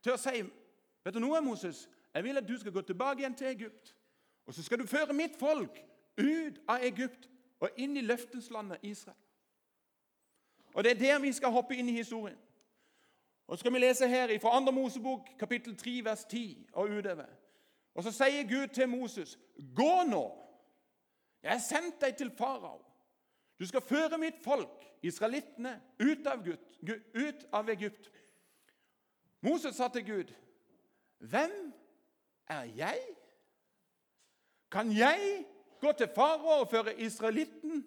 til 0.00 0.14
å 0.14 0.16
si 0.16 0.40
Vet 1.04 1.12
du 1.12 1.20
noe, 1.20 1.42
Moses? 1.44 1.82
Jeg 2.14 2.24
vil 2.24 2.40
at 2.40 2.46
du 2.48 2.54
skal 2.56 2.72
gå 2.72 2.80
tilbake 2.80 3.20
igjen 3.20 3.34
til 3.36 3.50
Egypt. 3.50 3.90
Og 4.46 4.54
så 4.56 4.62
skal 4.64 4.80
du 4.80 4.86
føre 4.88 5.12
mitt 5.12 5.36
folk 5.36 5.76
ut 6.16 6.62
av 6.64 6.80
Egypt 6.88 7.28
og 7.60 7.76
inn 7.76 7.98
i 8.00 8.06
løfteslandet 8.06 8.80
Israel. 8.88 9.18
Og 10.72 10.84
Det 10.84 10.94
er 10.94 11.02
der 11.02 11.20
vi 11.26 11.32
skal 11.32 11.52
hoppe 11.52 11.76
inn 11.76 11.92
i 11.92 11.98
historien. 11.98 12.40
Og 13.46 13.58
så 13.58 13.60
skal 13.60 13.76
vi 13.76 13.84
lese 13.84 14.08
her 14.08 14.32
fra 14.40 14.54
2. 14.64 14.72
Mosebok, 14.72 15.28
kapittel 15.38 15.76
3, 15.76 16.04
vers 16.04 16.24
10 16.24 16.66
og 16.72 16.88
utover. 16.88 17.28
Og 17.94 18.08
så 18.08 18.16
sier 18.16 18.48
Gud 18.48 18.72
til 18.72 18.88
Moses, 18.88 19.38
'Gå 19.58 20.02
nå. 20.08 20.24
Jeg 21.42 21.52
har 21.52 21.60
sendt 21.68 22.00
deg 22.00 22.16
til 22.16 22.30
farao. 22.30 22.80
Du 23.58 23.66
skal 23.66 23.80
føre 23.80 24.18
mitt 24.18 24.40
folk, 24.44 24.84
israelittene, 25.02 25.76
ut 26.00 26.26
av, 26.26 26.44
Gud, 26.44 27.00
ut 27.14 27.46
av 27.52 27.68
Egypt.' 27.68 28.10
Moses 29.44 29.76
sa 29.76 29.88
til 29.88 30.04
Gud, 30.06 30.34
'Hvem 31.18 31.72
er 32.48 32.62
jeg? 32.62 33.00
Kan 34.70 34.92
jeg 34.92 35.46
gå 35.80 35.92
til 35.92 36.08
farao 36.14 36.60
og 36.60 36.70
føre 36.70 37.00
israelitten, 37.00 37.86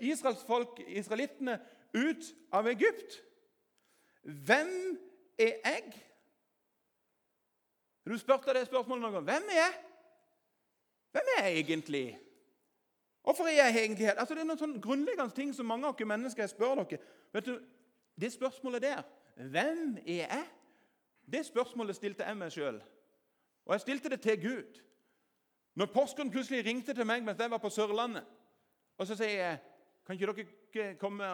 Israels 0.00 0.44
folk, 0.44 0.80
israelittene, 0.86 1.60
ut 1.94 2.34
av 2.52 2.66
Egypt?' 2.66 3.22
Hvem 4.22 4.98
er 5.38 5.52
jeg? 5.64 5.92
Du 8.06 8.18
spurte 8.18 8.54
det 8.54 8.66
spørsmålet 8.66 9.02
noen 9.02 9.14
gang. 9.14 9.24
Hvem 9.24 9.50
er 9.50 9.58
jeg? 9.58 9.74
Hvem 11.12 11.32
er 11.36 11.44
jeg 11.44 11.58
egentlig? 11.58 12.06
Hvorfor 13.22 13.44
er 13.44 13.50
jeg 13.50 13.84
egentlig 13.84 14.06
her? 14.06 14.18
Altså, 14.18 14.34
det 14.34 14.40
er 14.40 14.48
noen 14.48 14.58
sånne 14.58 14.80
grunnleggende 14.82 15.34
ting 15.34 15.54
som 15.54 15.66
mange 15.66 15.86
av 15.86 15.94
dere 15.98 16.10
mennesker 16.10 16.46
spør 16.50 16.82
dere. 16.82 16.98
Vet 17.32 17.46
du, 17.46 17.60
Det 18.20 18.32
spørsmålet 18.32 18.82
der, 18.82 19.02
hvem 19.36 19.98
er 20.06 20.14
jeg? 20.14 20.46
Det 21.32 21.46
spørsmålet 21.46 21.96
stilte 21.96 22.24
jeg 22.24 22.36
meg 22.36 22.52
sjøl. 22.52 22.82
Og 23.64 23.72
jeg 23.72 23.80
stilte 23.80 24.08
det 24.08 24.20
til 24.20 24.42
Gud. 24.42 24.80
Når 25.74 25.86
Porsgrunn 25.86 26.30
plutselig 26.30 26.64
ringte 26.66 26.94
til 26.94 27.06
meg 27.06 27.24
mens 27.24 27.40
jeg 27.40 27.50
var 27.50 27.58
på 27.58 27.70
Sørlandet, 27.70 28.26
og 28.98 29.06
så 29.06 29.16
sier 29.16 29.30
jeg 29.30 29.58
kan 30.06 30.18
ikke 30.18 30.46
dere 30.74 30.94
komme 31.00 31.24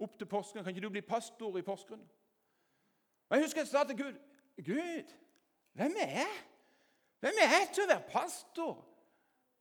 opp 0.00 0.18
til 0.18 0.26
Porsgrunn? 0.26 0.64
Kan 0.64 0.74
ikke 0.74 0.86
du 0.86 0.90
bli 0.90 1.00
pastor 1.00 1.58
i 1.58 1.62
Porsgrunn? 1.62 2.02
Og 3.28 3.36
Jeg 3.36 3.44
husker 3.44 3.60
jeg 3.60 3.68
sa 3.68 3.84
til 3.84 3.96
Gud 3.96 4.18
Gud, 4.64 5.14
hvem 5.72 5.94
er 6.00 6.10
jeg? 6.10 6.34
Hvem 7.20 7.38
er 7.42 7.54
jeg 7.58 7.68
til 7.74 7.84
å 7.84 7.90
være 7.90 8.08
pastor? 8.10 8.74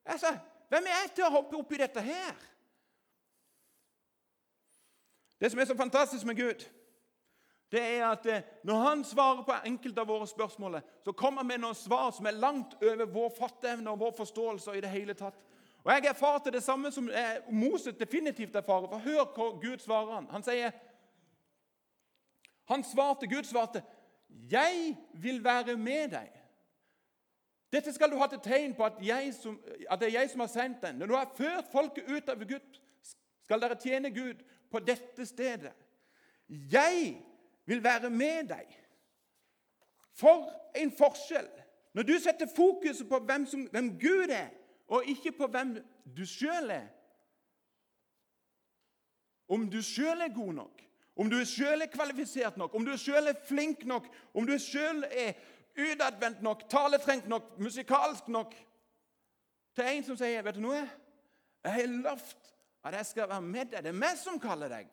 Altså, 0.06 0.34
hvem 0.74 0.88
er 0.90 1.04
jeg 1.04 1.12
til 1.14 1.28
å 1.28 1.34
hoppe 1.36 1.58
oppi 1.60 1.78
dette 1.78 2.02
her? 2.02 2.34
Det 5.38 5.52
som 5.52 5.60
er 5.62 5.68
så 5.70 5.76
fantastisk 5.78 6.26
med 6.26 6.40
Gud, 6.40 6.64
det 7.72 7.82
er 7.82 8.06
at 8.08 8.26
eh, 8.26 8.46
når 8.64 8.82
han 8.82 9.04
svarer 9.06 9.46
på 9.46 9.56
enkelte 9.66 10.02
av 10.02 10.10
våre 10.10 10.28
spørsmål, 10.30 10.80
så 11.06 11.14
kommer 11.18 11.42
han 11.44 11.50
med 11.52 11.62
noen 11.62 11.78
svar 11.78 12.12
som 12.14 12.26
er 12.30 12.38
langt 12.38 12.74
over 12.82 13.06
vår 13.06 13.32
fatteevne 13.38 13.92
og 13.92 14.00
vår 14.00 14.14
forståelse. 14.18 14.76
i 14.78 14.82
det 14.82 14.90
hele 14.90 15.14
tatt. 15.14 15.38
Og 15.84 15.92
Jeg 15.92 16.06
erfarte 16.10 16.52
det 16.52 16.64
samme 16.64 16.92
som 16.92 17.10
eh, 17.10 17.42
Moses 17.50 17.98
definitivt 18.00 18.56
erfarer. 18.56 18.88
For 18.88 18.98
Hør 18.98 19.26
hva 19.36 19.50
Gud 19.62 19.78
svarer 19.78 20.14
han. 20.16 20.30
Han 20.32 20.44
sier 20.44 20.72
Han 22.70 22.84
svarte, 22.84 23.28
Gud 23.28 23.44
svarte, 23.44 23.84
'Jeg 24.30 24.98
vil 25.14 25.44
være 25.44 25.78
med 25.78 26.14
deg'. 26.14 26.43
Dette 27.74 27.94
skal 27.94 28.12
du 28.12 28.20
ha 28.22 28.28
til 28.30 28.42
tegn 28.46 28.76
på 28.78 28.86
at, 28.86 29.00
som, 29.34 29.58
at, 29.90 30.00
det 30.00 30.08
er 30.08 30.20
jeg 30.20 30.30
som 30.30 30.44
har 30.46 30.52
sendt 30.52 30.82
den. 30.82 30.96
Når 30.96 31.10
du 31.10 31.16
har 31.16 31.32
ført 31.38 31.72
folket 31.72 32.10
ut 32.10 32.30
av 32.30 32.44
Gud, 32.46 32.80
skal 33.44 33.62
dere 33.62 33.80
tjene 33.82 34.12
Gud 34.14 34.44
på 34.72 34.80
dette 34.80 35.26
stedet. 35.26 35.74
Jeg 36.50 37.18
vil 37.66 37.84
være 37.84 38.10
med 38.10 38.52
deg. 38.54 38.78
For 40.14 40.52
en 40.76 40.92
forskjell! 40.94 41.50
Når 41.94 42.04
du 42.04 42.14
setter 42.20 42.50
fokuset 42.56 43.10
på 43.10 43.20
hvem, 43.20 43.46
som, 43.46 43.66
hvem 43.72 43.90
Gud 44.00 44.30
er, 44.30 44.50
og 44.88 45.06
ikke 45.10 45.32
på 45.32 45.48
hvem 45.48 45.78
du 46.18 46.26
sjøl 46.26 46.70
er 46.70 46.88
Om 49.48 49.68
du 49.70 49.82
sjøl 49.82 50.22
er 50.22 50.34
god 50.34 50.54
nok, 50.54 50.82
om 51.16 51.30
du 51.30 51.38
sjøl 51.46 51.82
er 51.82 51.92
kvalifisert 51.92 52.58
nok, 52.58 52.74
om 52.74 52.86
du 52.86 52.94
sjøl 52.98 53.28
er 53.30 53.38
flink 53.46 53.84
nok, 53.86 54.08
om 54.34 54.48
du 54.48 54.56
sjøl 54.58 55.04
er 55.12 55.34
utadvendt 55.76 56.42
nok, 56.42 56.70
taletrengt 56.70 57.28
nok, 57.28 57.60
musikalsk 57.60 58.28
nok 58.28 58.56
Til 59.76 59.86
en 59.90 60.04
som 60.04 60.18
sier, 60.18 60.42
'Vet 60.42 60.56
du 60.56 60.60
noe? 60.62 60.90
Jeg 61.64 61.74
har 61.74 61.88
lovt 61.88 62.54
at 62.84 62.94
jeg 62.94 63.06
skal 63.06 63.30
være 63.30 63.42
med 63.42 63.66
deg. 63.66 63.84
Det 63.84 63.90
er 63.90 63.98
meg 63.98 64.18
som 64.18 64.40
kaller 64.40 64.68
deg. 64.70 64.88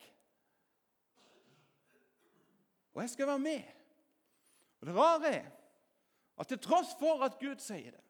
Og 2.95 3.03
jeg 3.03 3.11
skal 3.11 3.27
være 3.27 3.39
med. 3.39 3.63
Og 4.81 4.87
Det 4.87 4.97
rare 4.97 5.35
er 5.35 5.47
at 6.41 6.49
til 6.49 6.59
tross 6.59 6.95
for 6.99 7.25
at 7.25 7.39
Gud 7.41 7.59
sier 7.59 7.91
det, 7.91 8.01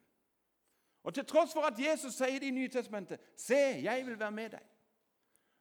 og 1.02 1.14
til 1.14 1.26
tross 1.26 1.52
for 1.52 1.66
at 1.66 1.78
Jesus 1.78 2.14
sier 2.14 2.38
det 2.38 2.46
i 2.46 2.50
Nytestamentet 2.50 3.20
'Se, 3.36 3.82
jeg 3.82 4.06
vil 4.06 4.18
være 4.18 4.30
med 4.30 4.50
deg', 4.50 4.66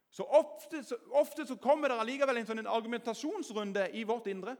så 0.10 0.24
ofte, 0.24 0.84
så, 0.84 0.96
ofte 1.12 1.48
så 1.48 1.56
kommer 1.56 1.88
det 1.88 2.00
allikevel 2.00 2.38
en 2.38 2.46
sånn 2.46 2.68
argumentasjonsrunde 2.68 3.92
i 3.94 4.04
vårt 4.04 4.28
indre. 4.28 4.56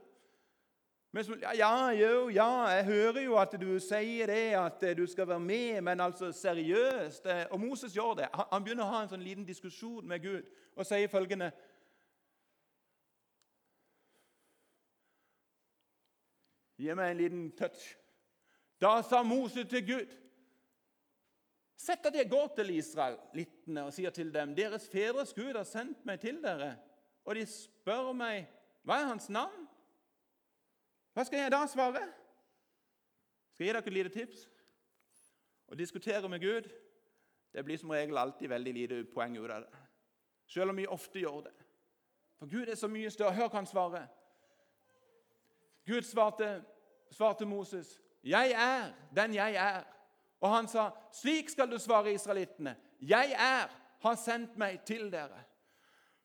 Men 1.12 1.24
som, 1.24 1.40
ja, 1.42 1.90
jo, 1.90 2.28
ja, 2.28 2.66
jeg 2.70 2.84
hører 2.84 3.20
jo 3.24 3.34
at 3.40 3.54
du 3.60 3.78
sier 3.82 4.30
det, 4.30 4.52
at 4.54 4.84
du 4.96 5.06
skal 5.10 5.26
være 5.28 5.40
med, 5.40 5.80
men 5.80 6.00
altså 6.00 6.32
seriøst 6.32 7.26
Og 7.50 7.60
Moses 7.60 7.96
gjør 7.96 8.14
det. 8.14 8.28
Han 8.52 8.64
begynner 8.64 8.86
å 8.86 8.92
ha 8.92 9.02
en 9.02 9.10
sånn 9.10 9.24
liten 9.26 9.46
diskusjon 9.46 10.06
med 10.06 10.22
Gud 10.22 10.46
og 10.76 10.86
sier 10.86 11.10
følgende 11.10 11.50
Gi 16.80 16.94
meg 16.96 17.10
en 17.10 17.18
liten 17.18 17.42
touch. 17.58 17.90
Da 18.80 19.02
sa 19.04 19.20
Moses 19.26 19.66
til 19.68 19.82
Gud 19.86 20.14
Sett 21.80 22.06
at 22.06 22.14
jeg 22.14 22.28
går 22.28 22.52
til 22.56 22.70
israelittene 22.76 23.86
og 23.88 23.92
sier 23.96 24.12
til 24.14 24.30
dem 24.32 24.54
Deres 24.54 24.86
fedres 24.92 25.34
Gud 25.34 25.56
har 25.56 25.66
sendt 25.66 26.04
meg 26.06 26.20
til 26.22 26.38
dere. 26.44 26.74
Og 27.24 27.34
de 27.34 27.44
spør 27.48 28.12
meg 28.16 28.46
hva 28.84 29.00
er 29.00 29.10
hans 29.10 29.28
navn. 29.32 29.59
Hva 31.12 31.24
skal 31.24 31.38
jeg 31.38 31.52
da 31.52 31.64
svare? 31.66 32.02
Skal 33.52 33.66
jeg 33.66 33.74
gi 33.74 33.78
dere 33.78 33.86
et 33.86 33.92
lite 33.92 34.14
tips? 34.14 34.46
Å 35.70 35.78
diskutere 35.78 36.28
med 36.28 36.40
Gud 36.42 36.70
det 37.52 37.64
blir 37.64 37.78
som 37.78 37.90
regel 37.90 38.18
alltid 38.18 38.48
veldig 38.48 38.72
lite 38.74 39.04
poeng 39.14 39.36
ut 39.36 39.50
av 39.50 39.64
det. 39.64 39.78
Selv 40.46 40.70
om 40.70 40.76
vi 40.76 40.86
ofte 40.86 41.18
gjør 41.18 41.40
det. 41.48 41.54
For 42.38 42.46
Gud 42.46 42.68
er 42.68 42.78
så 42.78 42.88
mye 42.88 43.10
større. 43.10 43.34
Hør 43.34 43.48
hva 43.48 43.58
han 43.58 43.66
svarer. 43.66 44.06
Gud 45.86 46.02
svarte, 46.06 46.62
svarte 47.10 47.46
Moses, 47.46 48.00
'Jeg 48.22 48.52
er 48.52 48.92
den 49.16 49.34
jeg 49.34 49.54
er.' 49.54 49.84
Og 50.40 50.50
han 50.50 50.68
sa, 50.68 50.90
'Slik 51.12 51.48
skal 51.48 51.70
du 51.70 51.78
svare 51.78 52.12
israelittene.' 52.12 52.76
'Jeg 53.00 53.32
er, 53.32 53.68
har 54.00 54.14
sendt 54.14 54.56
meg 54.56 54.84
til 54.84 55.12
dere.' 55.12 55.44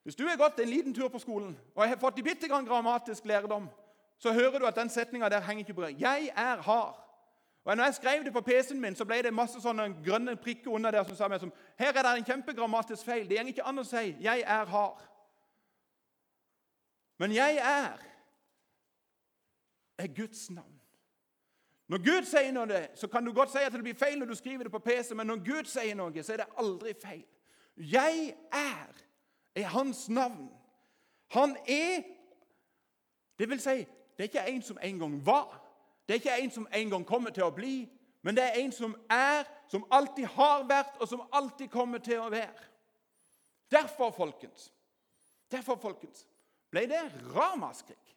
Hvis 0.03 0.15
du 0.15 0.27
har 0.27 0.37
gått 0.37 0.59
en 0.59 0.69
liten 0.69 0.93
tur 0.93 1.07
på 1.07 1.19
skolen 1.19 1.59
og 1.75 1.83
jeg 1.83 1.89
har 1.89 1.97
fått 1.97 2.23
bitte 2.23 2.47
grann 2.47 2.65
grammatisk 2.65 3.25
lærdom, 3.25 3.69
så 4.17 4.33
hører 4.33 4.59
du 4.59 4.65
at 4.65 4.75
den 4.75 4.89
setninga 4.89 5.29
der 5.29 5.41
henger 5.41 5.59
ikke 5.59 5.73
på 5.73 5.81
greip. 5.81 6.01
'Jeg 6.01 6.31
er 6.35 6.61
har'. 6.61 7.01
Og 7.65 7.77
når 7.77 7.83
jeg 7.83 7.95
skrev 7.95 8.23
det 8.23 8.33
på 8.33 8.41
PC-en 8.41 8.81
min, 8.81 8.95
så 8.95 9.05
ble 9.05 9.21
det 9.21 9.33
masse 9.33 9.61
sånne 9.61 9.95
grønne 10.05 10.35
prikker 10.35 10.71
under 10.71 10.91
der 10.91 11.03
som 11.03 11.15
sa 11.15 11.27
meg 11.27 11.39
som 11.39 11.53
Her 11.79 11.87
er 11.87 12.01
det 12.01 12.17
en 12.17 12.25
kjempegrammatisk 12.25 13.05
feil. 13.05 13.29
Det 13.29 13.37
går 13.37 13.47
ikke 13.47 13.63
an 13.63 13.79
å 13.79 13.83
si 13.83 14.15
'jeg 14.21 14.43
er 14.45 14.65
har'. 14.65 15.01
Men 17.17 17.31
'jeg 17.31 17.55
er' 17.57 17.99
er 19.97 20.07
Guds 20.07 20.49
navn. 20.49 20.81
Når 21.87 21.97
Gud 21.97 22.25
sier 22.25 22.51
noe, 22.51 22.87
så 22.95 23.07
kan 23.07 23.25
du 23.25 23.33
godt 23.33 23.51
si 23.51 23.57
at 23.57 23.73
det 23.73 23.83
blir 23.83 23.93
feil 23.93 24.19
når 24.19 24.25
du 24.25 24.35
skriver 24.35 24.63
det 24.63 24.71
på 24.71 24.79
PC, 24.79 25.13
men 25.13 25.27
når 25.27 25.45
Gud 25.45 25.65
sier 25.69 25.95
noe, 25.95 26.23
så 26.23 26.33
er 26.33 26.37
det 26.37 26.45
aldri 26.57 26.93
feil. 27.01 27.25
Jeg 27.77 28.35
er 28.51 29.05
er 29.55 29.67
hans 29.67 30.09
navn. 30.09 30.49
Han 31.31 31.57
er 31.67 32.03
Det 33.39 33.49
vil 33.49 33.59
si, 33.59 33.85
det 34.17 34.23
er 34.23 34.29
ikke 34.29 34.51
en 34.51 34.61
som 34.61 34.77
en 34.81 34.99
gang 34.99 35.25
var. 35.25 35.61
Det 36.07 36.13
er 36.13 36.19
ikke 36.19 36.43
en 36.43 36.51
som 36.51 36.67
en 36.73 36.89
gang 36.89 37.05
kommer 37.05 37.29
til 37.29 37.43
å 37.43 37.53
bli, 37.55 37.89
men 38.21 38.35
det 38.35 38.43
er 38.43 38.59
en 38.61 38.71
som 38.71 38.95
er, 39.09 39.43
som 39.67 39.85
alltid 39.91 40.25
har 40.25 40.63
vært, 40.69 40.95
og 40.99 41.07
som 41.07 41.21
alltid 41.33 41.67
kommer 41.69 41.97
til 41.97 42.19
å 42.19 42.29
være. 42.29 42.69
Derfor, 43.71 44.11
folkens, 44.11 44.71
derfor, 45.51 45.75
folkens 45.81 46.27
ble 46.71 46.85
det 46.89 47.01
ramaskrik 47.35 48.15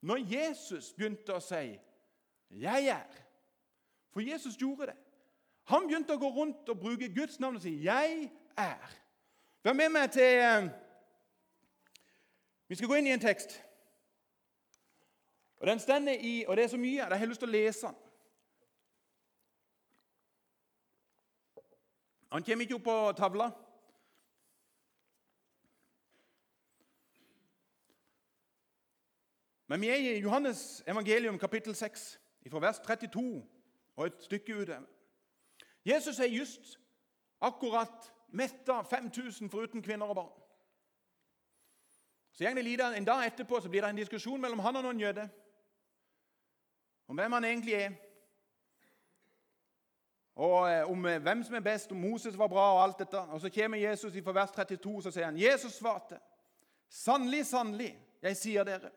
når 0.00 0.24
Jesus 0.30 0.92
begynte 0.92 1.34
å 1.34 1.40
si 1.40 1.78
'Jeg 2.50 2.86
er'. 2.88 3.22
For 4.12 4.20
Jesus 4.20 4.56
gjorde 4.56 4.86
det. 4.86 4.96
Han 5.64 5.86
begynte 5.86 6.14
å 6.14 6.18
gå 6.18 6.28
rundt 6.28 6.68
og 6.68 6.80
bruke 6.80 7.14
Guds 7.14 7.40
navn 7.40 7.56
og 7.56 7.62
si 7.62 7.84
'Jeg 7.84 8.30
er'. 8.56 8.94
Vær 9.62 9.72
med 9.72 9.88
meg 9.88 10.12
til 10.12 10.22
eh, 10.22 10.68
Vi 12.68 12.74
skal 12.74 12.88
gå 12.88 12.94
inn 12.94 13.06
i 13.06 13.12
en 13.12 13.20
tekst. 13.20 13.62
Og 15.58 15.66
Den 15.66 15.80
stender 15.80 16.12
i, 16.12 16.44
og 16.48 16.56
det 16.56 16.64
er 16.64 16.68
så 16.68 16.76
mye 16.76 16.96
jeg 16.96 17.18
har 17.18 17.26
lyst 17.26 17.40
til 17.40 17.48
å 17.48 17.52
lese 17.52 17.86
den. 17.86 17.96
Han 22.32 22.44
kommer 22.44 22.62
ikke 22.62 22.76
opp 22.76 22.84
på 22.84 22.96
tavla. 23.16 23.48
Men 29.68 29.80
vi 29.80 29.88
er 29.88 29.94
i 29.94 30.20
Johannes 30.20 30.82
evangelium 30.86 31.38
kapittel 31.38 31.74
6, 31.74 32.20
fra 32.50 32.60
vers 32.60 32.78
32 32.78 33.46
og 33.96 34.06
et 34.06 34.22
stykke 34.24 34.54
ut. 34.56 34.70
Jesus 35.84 36.20
er 36.20 36.26
just 36.26 36.78
akkurat 37.40 38.12
metta 38.28 38.82
5000 38.82 39.50
foruten 39.50 39.82
kvinner 39.82 40.06
og 40.06 40.16
barn. 40.16 40.32
Så 42.32 42.44
gjerne 42.44 42.62
lider 42.62 42.92
En 42.92 43.04
dag 43.04 43.26
etterpå 43.26 43.60
så 43.60 43.68
blir 43.68 43.80
det 43.80 43.90
en 43.90 43.96
diskusjon 43.96 44.40
mellom 44.40 44.58
han 44.58 44.76
og 44.76 44.82
noen 44.82 45.00
jøder 45.00 45.28
om 47.08 47.16
hvem 47.16 47.32
han 47.32 47.44
egentlig 47.44 47.74
er. 47.74 47.92
Og 50.38 50.72
eh, 50.72 50.90
om 50.90 51.06
eh, 51.06 51.22
hvem 51.22 51.42
som 51.42 51.54
er 51.54 51.60
best, 51.60 51.92
om 51.92 51.98
Moses 51.98 52.38
var 52.38 52.48
bra 52.48 52.72
og 52.74 52.82
alt 52.82 52.98
dette. 52.98 53.18
Og 53.18 53.40
Så 53.40 53.50
kommer 53.50 53.78
Jesus 53.78 54.14
i 54.14 54.24
vers 54.24 54.50
32 54.50 55.02
så 55.02 55.10
sier 55.10 55.24
han, 55.24 55.40
Jesus 55.40 55.72
svarte, 55.72 56.18
'Sannelig, 56.88 57.46
sannelig, 57.46 57.98
jeg 58.22 58.36
sier 58.36 58.64
dere' 58.64 58.90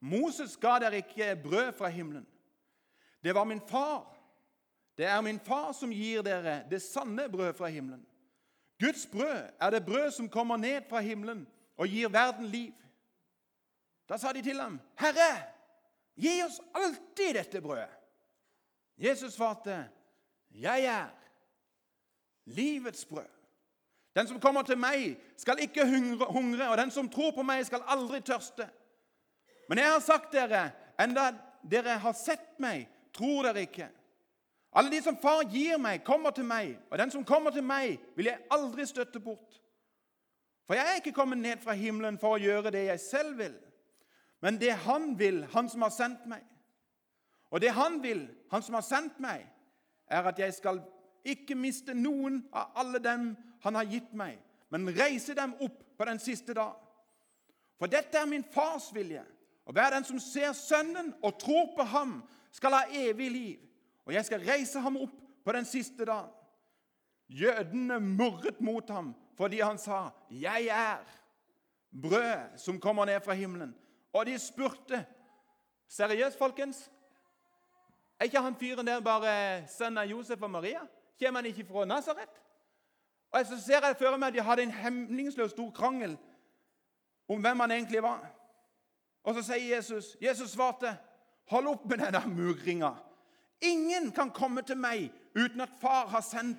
Moses 0.00 0.56
ga 0.56 0.78
dere 0.78 0.96
ikke 0.96 1.36
brød 1.42 1.72
fra 1.72 1.88
himmelen. 1.88 2.26
Det 3.24 3.34
var 3.34 3.44
min 3.44 3.60
far. 3.60 4.16
Det 4.98 5.06
er 5.06 5.20
min 5.20 5.40
far 5.40 5.72
som 5.72 5.90
gir 5.90 6.22
dere 6.22 6.64
det 6.70 6.82
sanne 6.82 7.28
brød 7.32 7.54
fra 7.54 7.66
himmelen. 7.66 8.06
Guds 8.80 9.06
brød 9.12 9.48
er 9.60 9.70
det 9.70 9.86
brød 9.86 10.10
som 10.10 10.28
kommer 10.28 10.56
ned 10.56 10.82
fra 10.88 11.00
himmelen 11.00 11.46
og 11.76 11.86
gir 11.88 12.08
verden 12.08 12.46
liv. 12.46 12.72
Da 14.08 14.16
sa 14.16 14.32
de 14.32 14.42
til 14.42 14.60
ham, 14.60 14.80
'Herre, 15.00 15.55
gi 16.16 16.42
oss 16.42 16.60
alltid 16.74 17.34
dette 17.34 17.60
brødet.' 17.60 18.02
Jesus 18.96 19.34
svarte, 19.34 19.88
'Jeg 20.50 20.84
er 20.84 21.08
livets 22.44 23.04
brød.' 23.04 23.36
Den 24.16 24.28
som 24.28 24.40
kommer 24.40 24.62
til 24.62 24.78
meg, 24.78 25.18
skal 25.36 25.58
ikke 25.60 25.84
hungre, 26.28 26.70
og 26.70 26.78
den 26.78 26.90
som 26.90 27.08
tror 27.08 27.30
på 27.36 27.42
meg, 27.42 27.66
skal 27.66 27.82
aldri 27.86 28.20
tørste. 28.20 28.68
Men 29.68 29.78
jeg 29.78 29.92
har 29.92 30.00
sagt 30.00 30.32
dere, 30.32 30.70
enda 31.00 31.34
dere 31.70 31.98
har 31.98 32.12
sett 32.16 32.54
meg, 32.58 32.86
tror 33.12 33.42
dere 33.42 33.66
ikke. 33.66 33.90
Alle 34.72 34.90
de 34.90 35.02
som 35.02 35.18
Far 35.20 35.44
gir 35.52 35.76
meg, 35.80 36.02
kommer 36.04 36.30
til 36.30 36.44
meg, 36.44 36.78
og 36.90 36.98
den 36.98 37.10
som 37.10 37.24
kommer 37.24 37.50
til 37.50 37.64
meg, 37.64 37.98
vil 38.16 38.30
jeg 38.30 38.40
aldri 38.50 38.86
støtte 38.86 39.20
bort. 39.20 39.60
For 40.66 40.74
jeg 40.74 40.88
er 40.88 41.00
ikke 41.00 41.12
kommet 41.12 41.38
ned 41.38 41.60
fra 41.62 41.76
himmelen 41.76 42.18
for 42.18 42.36
å 42.36 42.40
gjøre 42.40 42.72
det 42.72 42.86
jeg 42.86 43.00
selv 43.00 43.38
vil, 43.38 43.54
men 44.40 44.60
det 44.60 44.72
Han 44.72 45.18
vil, 45.18 45.46
Han 45.54 45.68
som 45.68 45.82
har 45.82 45.90
sendt 45.90 46.26
meg. 46.26 46.44
Og 47.50 47.60
det 47.60 47.70
han 47.70 48.02
vil, 48.02 48.26
han 48.50 48.62
som 48.62 48.74
har 48.74 48.84
sendt 48.84 49.20
meg, 49.22 49.46
er 50.10 50.26
at 50.28 50.38
jeg 50.38 50.54
skal 50.54 50.80
ikke 51.26 51.56
miste 51.58 51.94
noen 51.94 52.42
av 52.54 52.74
alle 52.82 53.00
dem 53.02 53.30
han 53.64 53.78
har 53.78 53.88
gitt 53.90 54.12
meg, 54.14 54.38
men 54.70 54.90
reise 54.94 55.34
dem 55.34 55.54
opp 55.62 55.78
på 55.98 56.06
den 56.08 56.20
siste 56.22 56.54
dag. 56.54 56.74
For 57.78 57.90
dette 57.90 58.18
er 58.18 58.28
min 58.30 58.46
fars 58.54 58.88
vilje, 58.94 59.22
og 59.66 59.74
hver 59.74 59.96
den 59.96 60.06
som 60.06 60.18
ser 60.22 60.54
Sønnen 60.54 61.12
og 61.22 61.38
tror 61.42 61.72
på 61.76 61.86
ham, 61.90 62.18
skal 62.54 62.72
ha 62.72 62.84
evig 62.94 63.30
liv, 63.30 63.64
og 64.06 64.14
jeg 64.14 64.24
skal 64.28 64.44
reise 64.46 64.80
ham 64.80 64.96
opp 65.00 65.16
på 65.44 65.52
den 65.52 65.66
siste 65.68 66.06
dagen. 66.06 66.30
Jødene 67.28 67.98
murret 68.00 68.60
mot 68.60 68.90
ham 68.90 69.14
fordi 69.36 69.60
han 69.60 69.78
sa, 69.78 70.10
'Jeg 70.30 70.66
er 70.66 71.04
brød 71.92 72.56
som 72.56 72.80
kommer 72.80 73.04
ned 73.04 73.20
fra 73.20 73.34
himmelen.' 73.34 73.74
Og 74.16 74.26
de 74.26 74.38
spurte, 74.38 75.06
'Seriøst, 75.88 76.38
folkens? 76.38 76.90
Er 78.20 78.24
ikke 78.24 78.40
han 78.40 78.56
fyren 78.56 78.86
der 78.86 79.00
bare 79.00 79.68
sønnen 79.68 79.98
av 79.98 80.04
Josef 80.04 80.42
og 80.42 80.50
Maria? 80.50 80.80
Kommer 81.20 81.40
han 81.40 81.46
ikke 81.46 81.66
fra 81.66 81.84
Nasaret?' 81.84 82.42
Og 83.30 83.46
så 83.46 83.60
ser 83.60 83.86
jeg 83.86 83.96
for 83.98 84.16
meg 84.16 84.28
at 84.28 84.34
de 84.34 84.40
hadde 84.40 84.62
en 84.62 84.70
hemningsløs 84.70 85.50
stor 85.50 85.70
krangel 85.70 86.16
om 87.28 87.40
hvem 87.40 87.60
han 87.60 87.70
egentlig 87.70 88.02
var. 88.02 88.32
Og 89.24 89.34
så 89.34 89.42
sier 89.42 89.76
Jesus 89.76 90.16
Jesus 90.22 90.50
svarte, 90.50 90.96
'Hold 91.50 91.66
opp 91.66 91.84
med 91.84 91.98
denne 91.98 92.22
murringa.' 92.26 92.96
Ingen 93.60 94.12
kan 94.12 94.30
komme 94.30 94.62
til 94.62 94.76
meg 94.76 95.12
uten 95.36 95.60
at 95.60 95.76
far 95.80 96.06
har 96.06 96.20
sendt, 96.20 96.58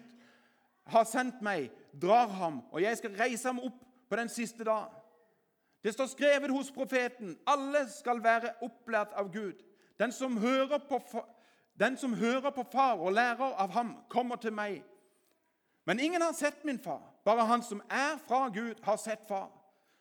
har 0.85 1.03
sendt 1.03 1.41
meg, 1.41 1.71
drar 2.01 2.27
ham, 2.27 2.61
og 2.71 2.81
jeg 2.81 2.97
skal 2.97 3.15
reise 3.15 3.47
ham 3.47 3.59
opp 3.59 3.83
på 4.09 4.15
den 4.15 4.29
siste 4.29 4.63
dag. 4.63 4.96
Det 5.87 5.93
står 5.93 6.05
skrevet 6.05 6.51
hos 6.51 6.71
profeten 6.71 7.37
alle 7.47 7.85
skal 7.87 8.19
være 8.19 8.49
opplært 8.61 9.13
av 9.15 9.29
Gud. 9.31 9.61
Den 9.99 10.11
som 10.11 10.33
hører 10.37 10.81
på, 10.89 10.99
den 11.79 11.95
som 11.97 12.13
hører 12.13 12.49
på 12.51 12.65
far 12.71 12.99
og 12.99 13.13
lærer 13.15 13.53
av 13.55 13.71
ham, 13.71 13.93
kommer 14.09 14.35
til 14.35 14.51
meg. 14.51 14.81
Men 15.85 15.99
ingen 15.99 16.21
har 16.21 16.33
sett 16.35 16.65
min 16.67 16.79
far, 16.79 16.99
bare 17.23 17.45
han 17.47 17.63
som 17.63 17.79
er 17.87 18.19
fra 18.27 18.49
Gud, 18.49 18.83
har 18.83 18.97
sett 18.99 19.23
far. 19.29 19.47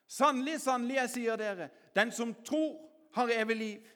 Sannelig, 0.09 0.57
sannelig, 0.61 0.97
jeg 0.97 1.13
sier 1.15 1.39
dere, 1.39 1.71
den 1.95 2.11
som 2.11 2.35
tror, 2.35 2.75
har 3.15 3.31
evig 3.39 3.57
liv. 3.57 3.87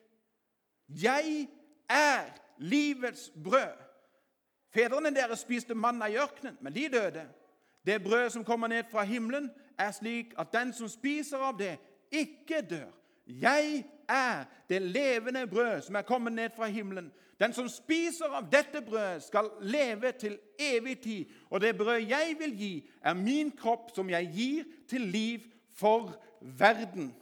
Jeg 1.02 1.48
er 1.90 2.30
livets 2.58 3.32
brød. 3.34 3.82
Fedrene 4.70 5.10
deres 5.10 5.42
spiste 5.42 5.74
manna 5.74 6.06
i 6.06 6.22
ørkenen, 6.22 6.54
men 6.60 6.74
de 6.74 6.88
døde. 6.88 7.26
Det 7.86 8.02
brødet 8.02 8.32
som 8.32 8.44
kommer 8.44 8.68
ned 8.68 8.84
fra 8.90 9.04
himmelen, 9.04 9.50
er 9.78 9.90
slik 9.90 10.34
at 10.38 10.52
den 10.52 10.72
som 10.72 10.88
spiser 10.88 11.38
av 11.38 11.58
det, 11.58 11.78
ikke 12.12 12.60
dør. 12.70 12.90
Jeg 13.26 13.84
er 14.08 14.44
det 14.68 14.82
levende 14.82 15.46
brød 15.46 15.82
som 15.82 15.94
er 15.94 16.02
kommet 16.02 16.32
ned 16.32 16.50
fra 16.56 16.66
himmelen. 16.66 17.12
Den 17.40 17.52
som 17.52 17.68
spiser 17.68 18.34
av 18.36 18.50
dette 18.52 18.82
brødet, 18.82 19.22
skal 19.22 19.48
leve 19.60 20.12
til 20.12 20.38
evig 20.58 21.00
tid. 21.00 21.24
Og 21.50 21.60
det 21.60 21.76
brød 21.76 21.98
jeg 22.08 22.36
vil 22.38 22.56
gi, 22.56 22.90
er 23.02 23.14
min 23.14 23.50
kropp, 23.56 23.94
som 23.94 24.10
jeg 24.10 24.30
gir 24.34 24.64
til 24.88 25.00
liv 25.00 25.38
for 25.74 26.22
verden. 26.40 27.14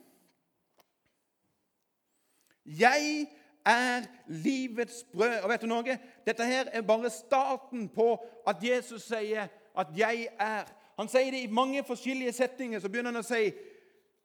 Jeg 2.65 3.27
er 3.67 4.03
livets 4.27 5.05
brød. 5.13 5.41
Og 5.43 5.51
vet 5.51 5.63
du 5.63 5.67
noe? 5.71 5.99
Dette 6.27 6.45
her 6.45 6.65
er 6.73 6.83
bare 6.83 7.11
starten 7.11 7.89
på 7.89 8.17
at 8.47 8.65
Jesus 8.65 9.07
sier 9.07 9.47
at 9.79 9.87
'jeg 9.97 10.29
er'. 10.41 10.65
Han 10.99 11.09
sier 11.09 11.31
det 11.31 11.41
i 11.41 11.47
mange 11.47 11.85
forskjellige 11.85 12.33
setninger. 12.33 12.81
Så 12.81 12.89
begynner 12.89 13.13
han 13.13 13.21
å 13.21 13.27
si 13.27 13.53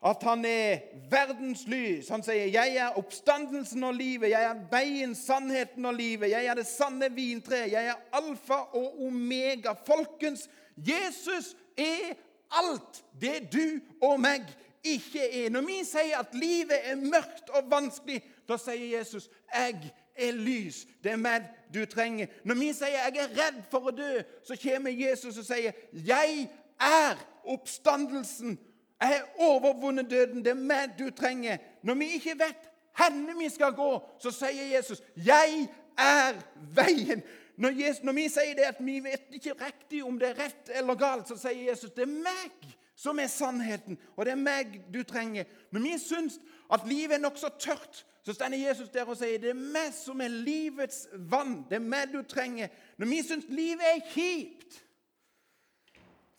at 0.06 0.24
han 0.24 0.46
er 0.46 0.80
verdens 1.12 1.68
lys. 1.68 2.10
Han 2.10 2.24
sier 2.24 2.48
'Jeg 2.48 2.76
er 2.76 2.98
oppstandelsen 2.98 3.84
og 3.84 3.94
livet'. 3.94 4.30
'Jeg 4.30 4.44
er 4.44 4.68
veien, 4.72 5.16
sannheten 5.16 5.86
og 5.86 5.94
livet'. 5.94 6.30
'Jeg 6.30 6.46
er 6.46 6.54
det 6.54 6.68
sanne 6.68 7.10
vintre'. 7.10 7.70
'Jeg 7.72 7.86
er 7.86 7.96
alfa 8.14 8.54
og 8.74 9.02
omega'. 9.02 9.76
Folkens, 9.86 10.50
Jesus 10.78 11.56
er 11.78 12.16
alt 12.52 13.04
det 13.22 13.54
du 13.54 13.80
og 14.02 14.20
meg 14.20 14.42
ikke 14.84 15.46
er. 15.46 15.50
Når 15.50 15.62
vi 15.62 15.84
sier 15.84 16.20
at 16.20 16.36
livet 16.36 16.80
er 16.84 16.96
mørkt 16.96 17.50
og 17.50 17.72
vanskelig, 17.72 18.24
da 18.48 18.58
sier 18.58 18.98
Jesus 18.98 19.30
'Jeg 19.54 19.94
er 20.16 20.32
lys'. 20.32 20.88
Det 21.04 21.12
er 21.12 21.16
meg 21.16 21.44
du 21.74 21.86
trenger. 21.86 22.28
Når 22.44 22.56
vi 22.56 22.74
sier 22.74 22.88
'jeg 22.88 23.18
er 23.18 23.46
redd 23.46 23.64
for 23.72 23.80
å 23.80 23.92
dø', 23.92 24.24
så 24.44 24.56
kommer 24.64 24.92
Jesus 24.92 25.38
og 25.38 25.46
sier 25.46 25.72
'jeg 25.94 26.50
er 26.80 27.16
oppstandelsen'. 27.46 28.58
Jeg 29.02 29.10
har 29.10 29.30
overvunnet 29.38 30.10
døden. 30.10 30.46
Det 30.46 30.52
er 30.52 30.54
meg 30.54 30.90
du 31.00 31.10
trenger. 31.10 31.58
Når 31.84 31.94
vi 31.94 32.06
ikke 32.14 32.40
vet 32.40 32.70
hvor 32.96 33.40
vi 33.40 33.50
skal 33.50 33.72
gå, 33.72 34.02
så 34.20 34.32
sier 34.32 34.76
Jesus 34.76 35.02
'jeg 35.16 35.70
er 35.98 36.34
veien'. 36.76 37.22
Når, 37.58 37.70
Jesus, 37.70 38.04
når 38.04 38.14
vi 38.14 38.30
sier 38.30 38.56
det 38.56 38.64
at 38.64 38.76
vi 38.80 39.00
vet 39.00 39.22
ikke 39.32 39.66
riktig 39.66 40.04
om 40.04 40.20
det 40.20 40.30
er 40.30 40.44
rett 40.44 40.70
eller 40.74 40.96
galt, 40.96 41.28
så 41.28 41.38
sier 41.38 41.70
Jesus 41.70 41.92
'det 41.92 42.02
er 42.02 42.06
meg' 42.24 42.76
som 42.96 43.20
er 43.20 43.28
sannheten, 43.28 43.98
og 44.16 44.26
det 44.26 44.32
er 44.32 44.40
meg 44.40 44.82
du 44.94 45.04
trenger. 45.04 45.44
Når 45.72 45.80
vi 45.80 45.94
syns 46.00 46.40
at 46.74 46.88
livet 46.88 47.18
er 47.18 47.24
nokså 47.24 47.50
tørt, 47.60 48.06
så 48.24 48.34
stender 48.34 48.58
Jesus 48.58 48.90
der 48.90 49.10
og 49.10 49.18
sier 49.20 49.42
det 49.42 49.52
er 49.52 49.60
meg 49.60 49.92
som 49.96 50.22
er 50.24 50.32
livets 50.32 51.08
vann. 51.30 51.66
Det 51.68 51.76
er 51.76 51.84
meg 51.84 52.14
du 52.14 52.22
trenger. 52.24 52.72
Når 52.98 53.10
vi 53.12 53.20
syns 53.26 53.50
livet 53.52 53.84
er 53.84 54.06
kjipt, 54.14 54.78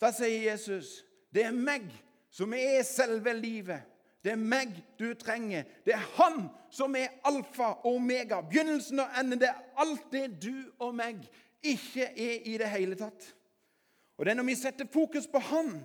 da 0.01 0.09
sier 0.13 0.49
Jesus 0.49 1.03
det 1.35 1.45
er 1.45 1.53
meg 1.53 1.85
som 2.33 2.53
er 2.57 2.81
selve 2.87 3.35
livet. 3.37 3.85
Det 4.25 4.33
er 4.33 4.41
meg 4.41 4.71
du 4.97 5.11
trenger. 5.13 5.67
Det 5.85 5.93
er 5.93 6.07
Han 6.17 6.47
som 6.73 6.95
er 6.97 7.19
alfa 7.27 7.75
og 7.75 7.99
omega, 7.99 8.41
begynnelsen 8.41 9.03
og 9.03 9.19
enden. 9.19 9.39
Det 9.39 9.51
er 9.51 9.61
alt 9.77 10.07
det 10.11 10.25
du 10.41 10.55
og 10.81 10.95
meg 10.97 11.21
ikke 11.61 12.07
er 12.09 12.47
i 12.49 12.57
det 12.57 12.71
hele 12.73 12.97
tatt. 12.97 13.29
Og 14.17 14.25
det 14.25 14.33
er 14.33 14.39
når 14.39 14.49
vi 14.49 14.57
setter 14.57 14.89
fokus 14.89 15.27
på 15.27 15.39
Han, 15.51 15.75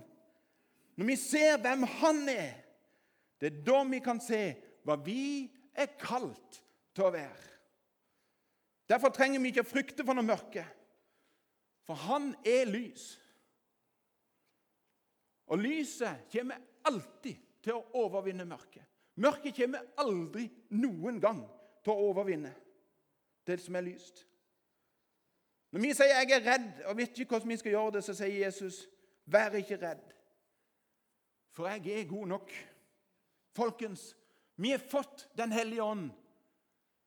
når 0.96 1.12
vi 1.12 1.16
ser 1.16 1.60
hvem 1.60 1.84
Han 2.00 2.28
er, 2.28 2.54
det 3.40 3.52
er 3.52 3.62
da 3.66 3.82
vi 3.90 4.00
kan 4.04 4.20
se 4.24 4.44
hva 4.84 4.96
vi 5.04 5.50
er 5.74 5.96
kalt 6.00 6.60
til 6.94 7.06
å 7.06 7.14
være. 7.14 7.48
Derfor 8.90 9.12
trenger 9.14 9.40
vi 9.40 9.52
ikke 9.52 9.62
å 9.62 9.70
frykte 9.70 10.04
for 10.06 10.18
noe 10.18 10.26
mørke, 10.26 10.64
for 11.86 11.98
han 12.08 12.32
er 12.46 12.66
lys. 12.70 13.12
Og 15.50 15.58
lyset 15.62 16.26
kommer 16.32 16.58
alltid 16.86 17.38
til 17.62 17.76
å 17.76 17.84
overvinne 18.02 18.46
mørket. 18.48 18.86
Mørket 19.20 19.56
kommer 19.56 19.86
aldri 20.00 20.46
noen 20.78 21.20
gang 21.22 21.42
til 21.84 21.92
å 21.92 22.10
overvinne 22.10 22.52
det 23.46 23.58
som 23.60 23.76
er 23.76 23.86
lyst. 23.86 24.24
Når 25.70 25.80
vi 25.80 25.92
sier 25.94 26.06
'jeg 26.06 26.30
er 26.30 26.46
redd' 26.46 26.86
og 26.86 26.96
vet 26.96 27.18
ikke 27.18 27.28
hvordan 27.30 27.48
vi 27.48 27.56
skal 27.56 27.70
gjøre 27.72 27.90
det, 27.92 28.04
så 28.04 28.14
sier 28.14 28.44
Jesus 28.44 28.88
'vær 29.26 29.54
ikke 29.54 29.76
redd', 29.76 30.14
for 31.50 31.68
jeg 31.68 31.86
er 31.86 32.08
god 32.08 32.26
nok. 32.26 32.50
Folkens, 33.56 34.16
vi 34.60 34.70
har 34.70 34.78
fått 34.78 35.28
Den 35.34 35.52
hellige 35.52 35.82
ånd. 35.82 36.10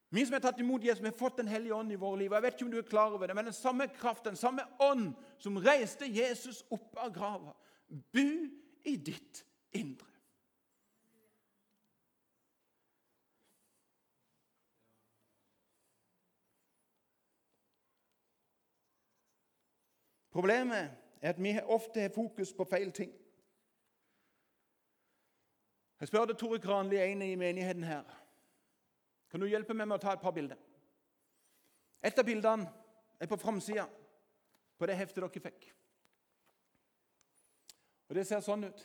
Vi 0.09 0.25
som 0.25 0.33
har 0.33 0.39
tatt 0.39 0.59
imot 0.59 0.83
Jesus, 0.83 1.03
vi 1.03 1.07
har 1.07 1.17
fått 1.17 1.37
Den 1.37 1.47
hellige 1.47 1.73
ånd 1.73 1.91
i 1.91 1.95
våre 1.95 2.17
liv. 2.17 2.31
Jeg 2.33 2.41
vet 2.41 2.53
ikke 2.53 2.65
om 2.65 2.71
du 2.71 2.77
er 2.77 2.89
klar 2.89 3.13
over 3.13 3.27
det, 3.27 3.35
men 3.35 3.45
den 3.45 3.53
samme 3.53 3.87
kraft, 3.87 4.23
den 4.23 4.35
samme 4.35 4.65
ånd 4.79 5.13
som 5.37 5.57
reiste 5.57 6.05
Jesus 6.05 6.63
opp 6.69 6.97
av 6.97 7.13
grava, 7.13 7.53
bu 7.89 8.49
i 8.83 8.95
ditt 8.97 9.45
indre. 9.71 10.09
Problemet 20.33 20.89
er 21.21 21.35
at 21.35 21.41
vi 21.41 21.53
ofte 21.61 22.01
har 22.01 22.09
fokus 22.09 22.53
på 22.53 22.65
feil 22.65 22.91
ting. 22.91 23.13
Jeg 26.03 26.07
spurte 26.07 26.33
Tore 26.33 26.59
Kranli, 26.59 26.97
en 26.99 27.21
i 27.21 27.35
menigheten 27.35 27.83
her, 27.83 28.03
kan 29.31 29.39
du 29.39 29.45
hjelpe 29.47 29.71
meg 29.71 29.87
med 29.87 29.95
å 29.95 30.03
ta 30.03 30.11
et 30.11 30.19
par 30.19 30.33
bilder. 30.35 30.57
Et 32.03 32.17
av 32.19 32.25
bildene 32.27 32.67
er 33.23 33.29
på 33.31 33.37
framsida 33.39 33.85
på 34.75 34.89
det 34.89 34.97
heftet 34.99 35.21
dere 35.23 35.43
fikk. 35.45 35.69
Og 38.09 38.17
Det 38.17 38.25
ser 38.27 38.43
sånn 38.43 38.67
ut. 38.67 38.83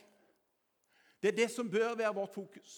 Det 1.19 1.33
er 1.33 1.35
det 1.41 1.49
som 1.51 1.67
bør 1.67 1.97
være 1.99 2.13
vårt 2.21 2.31
fokus. 2.37 2.77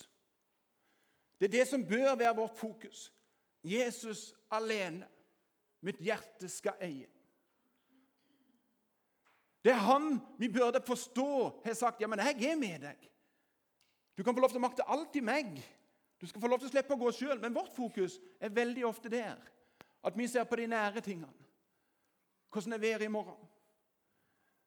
Det 1.38 1.46
er 1.46 1.54
det 1.60 1.68
som 1.70 1.86
bør 1.86 2.16
være 2.16 2.34
vårt 2.42 2.58
fokus. 2.58 3.12
Jesus 3.62 4.32
alene. 4.50 5.06
Mitt 5.86 6.02
hjerte 6.02 6.50
skal 6.50 6.82
eie. 6.82 7.06
Det 9.62 9.78
er 9.78 9.86
han 9.86 10.16
vi 10.42 10.50
burde 10.50 10.82
forstå 10.82 11.32
har 11.62 11.78
sagt 11.78 12.02
ja, 12.02 12.10
men 12.10 12.26
jeg 12.26 12.42
er 12.50 12.58
med 12.58 12.90
deg. 12.90 13.08
Du 14.22 14.24
kan 14.24 14.36
få 14.36 14.42
lov 14.44 14.52
til 14.54 14.60
å 14.60 14.62
makte 14.62 14.84
alt 14.86 15.16
i 15.18 15.22
meg. 15.26 15.48
Du 16.22 16.28
skal 16.30 16.44
få 16.44 16.50
lov 16.52 16.60
til 16.62 16.68
å 16.68 16.72
slippe 16.76 16.94
å 16.94 17.00
gå 17.02 17.08
sjøl. 17.18 17.40
Men 17.42 17.56
vårt 17.56 17.72
fokus 17.74 18.20
er 18.38 18.52
veldig 18.54 18.84
ofte 18.86 19.10
der. 19.10 19.40
At 20.06 20.14
vi 20.14 20.28
ser 20.30 20.44
på 20.46 20.60
de 20.60 20.68
nære 20.70 21.02
tingene. 21.02 21.48
Hvordan 22.54 22.76
er 22.78 22.84
været 22.84 23.08
i 23.08 23.10
morgen? 23.10 23.40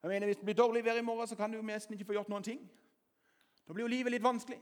Jeg 0.03 0.11
mener, 0.11 0.27
Hvis 0.27 0.37
det 0.37 0.45
blir 0.45 0.59
dårlig 0.59 0.85
vær 0.85 0.99
i 0.99 1.07
morgen, 1.07 1.29
så 1.29 1.37
kan 1.37 1.53
du 1.53 1.63
nesten 1.63 1.95
ikke 1.95 2.09
få 2.09 2.17
gjort 2.17 2.33
noen 2.35 2.43
ting. 2.43 2.65
Da 3.69 3.73
blir 3.73 3.85
jo 3.85 3.93
livet 3.93 4.13
litt 4.13 4.25
vanskelig. 4.25 4.59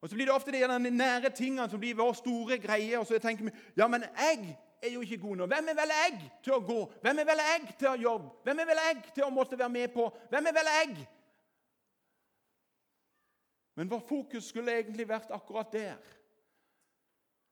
Og 0.00 0.08
Så 0.08 0.16
blir 0.16 0.26
det 0.26 0.34
ofte 0.34 0.52
de 0.52 0.90
nære 0.90 1.30
tingene 1.30 1.68
som 1.70 1.80
blir 1.80 1.94
vår 1.94 2.12
store 2.12 2.58
greie. 2.58 2.98
Og 2.98 3.06
så 3.06 3.18
tenker 3.18 3.44
vi 3.44 3.52
ja, 3.76 3.88
men 3.88 4.08
jeg 4.08 4.56
er 4.82 4.88
jo 4.94 5.00
ikke 5.00 5.20
god 5.20 5.36
nå. 5.36 5.46
Hvem 5.46 5.68
er 5.68 5.76
vel 5.82 5.92
jeg 5.98 6.30
til 6.42 6.56
å 6.56 6.64
gå? 6.64 6.80
Hvem 7.02 7.18
er 7.18 7.24
vel 7.24 7.44
jeg 7.44 7.76
til 7.78 7.88
å 7.88 7.94
jobbe? 7.94 8.32
Hvem 8.42 8.58
er 8.58 8.72
vel 8.72 8.82
jeg 8.86 9.04
til 9.14 9.24
å 9.24 9.30
måtte 9.30 9.58
være 9.58 9.68
med 9.68 9.92
på? 9.92 10.08
Hvem 10.30 10.46
er 10.46 10.56
vel 10.62 10.72
jeg? 10.80 11.06
Men 13.74 13.90
vårt 13.90 14.08
fokus 14.08 14.44
skulle 14.44 14.72
egentlig 14.72 15.08
vært 15.08 15.30
akkurat 15.34 15.72
der. 15.72 15.96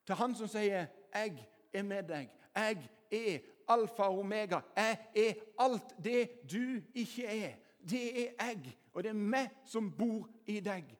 Til 0.06 0.14
han 0.14 0.34
som 0.34 0.48
sier 0.48 0.86
'Jeg 1.14 1.48
er 1.72 1.82
med 1.82 2.10
deg'. 2.10 2.30
Jeg 2.56 2.90
er 3.10 3.38
alfa 3.68 4.02
og 4.02 4.18
omega. 4.18 4.60
Jeg 4.76 4.98
er 5.16 5.32
alt 5.58 6.04
det 6.04 6.50
du 6.52 6.82
ikke 6.94 7.26
er. 7.26 7.54
Det 7.90 8.28
er 8.28 8.46
jeg, 8.46 8.78
og 8.92 9.02
det 9.02 9.08
er 9.08 9.14
meg 9.14 9.50
som 9.64 9.96
bor 9.98 10.28
i 10.46 10.60
deg. 10.60 10.98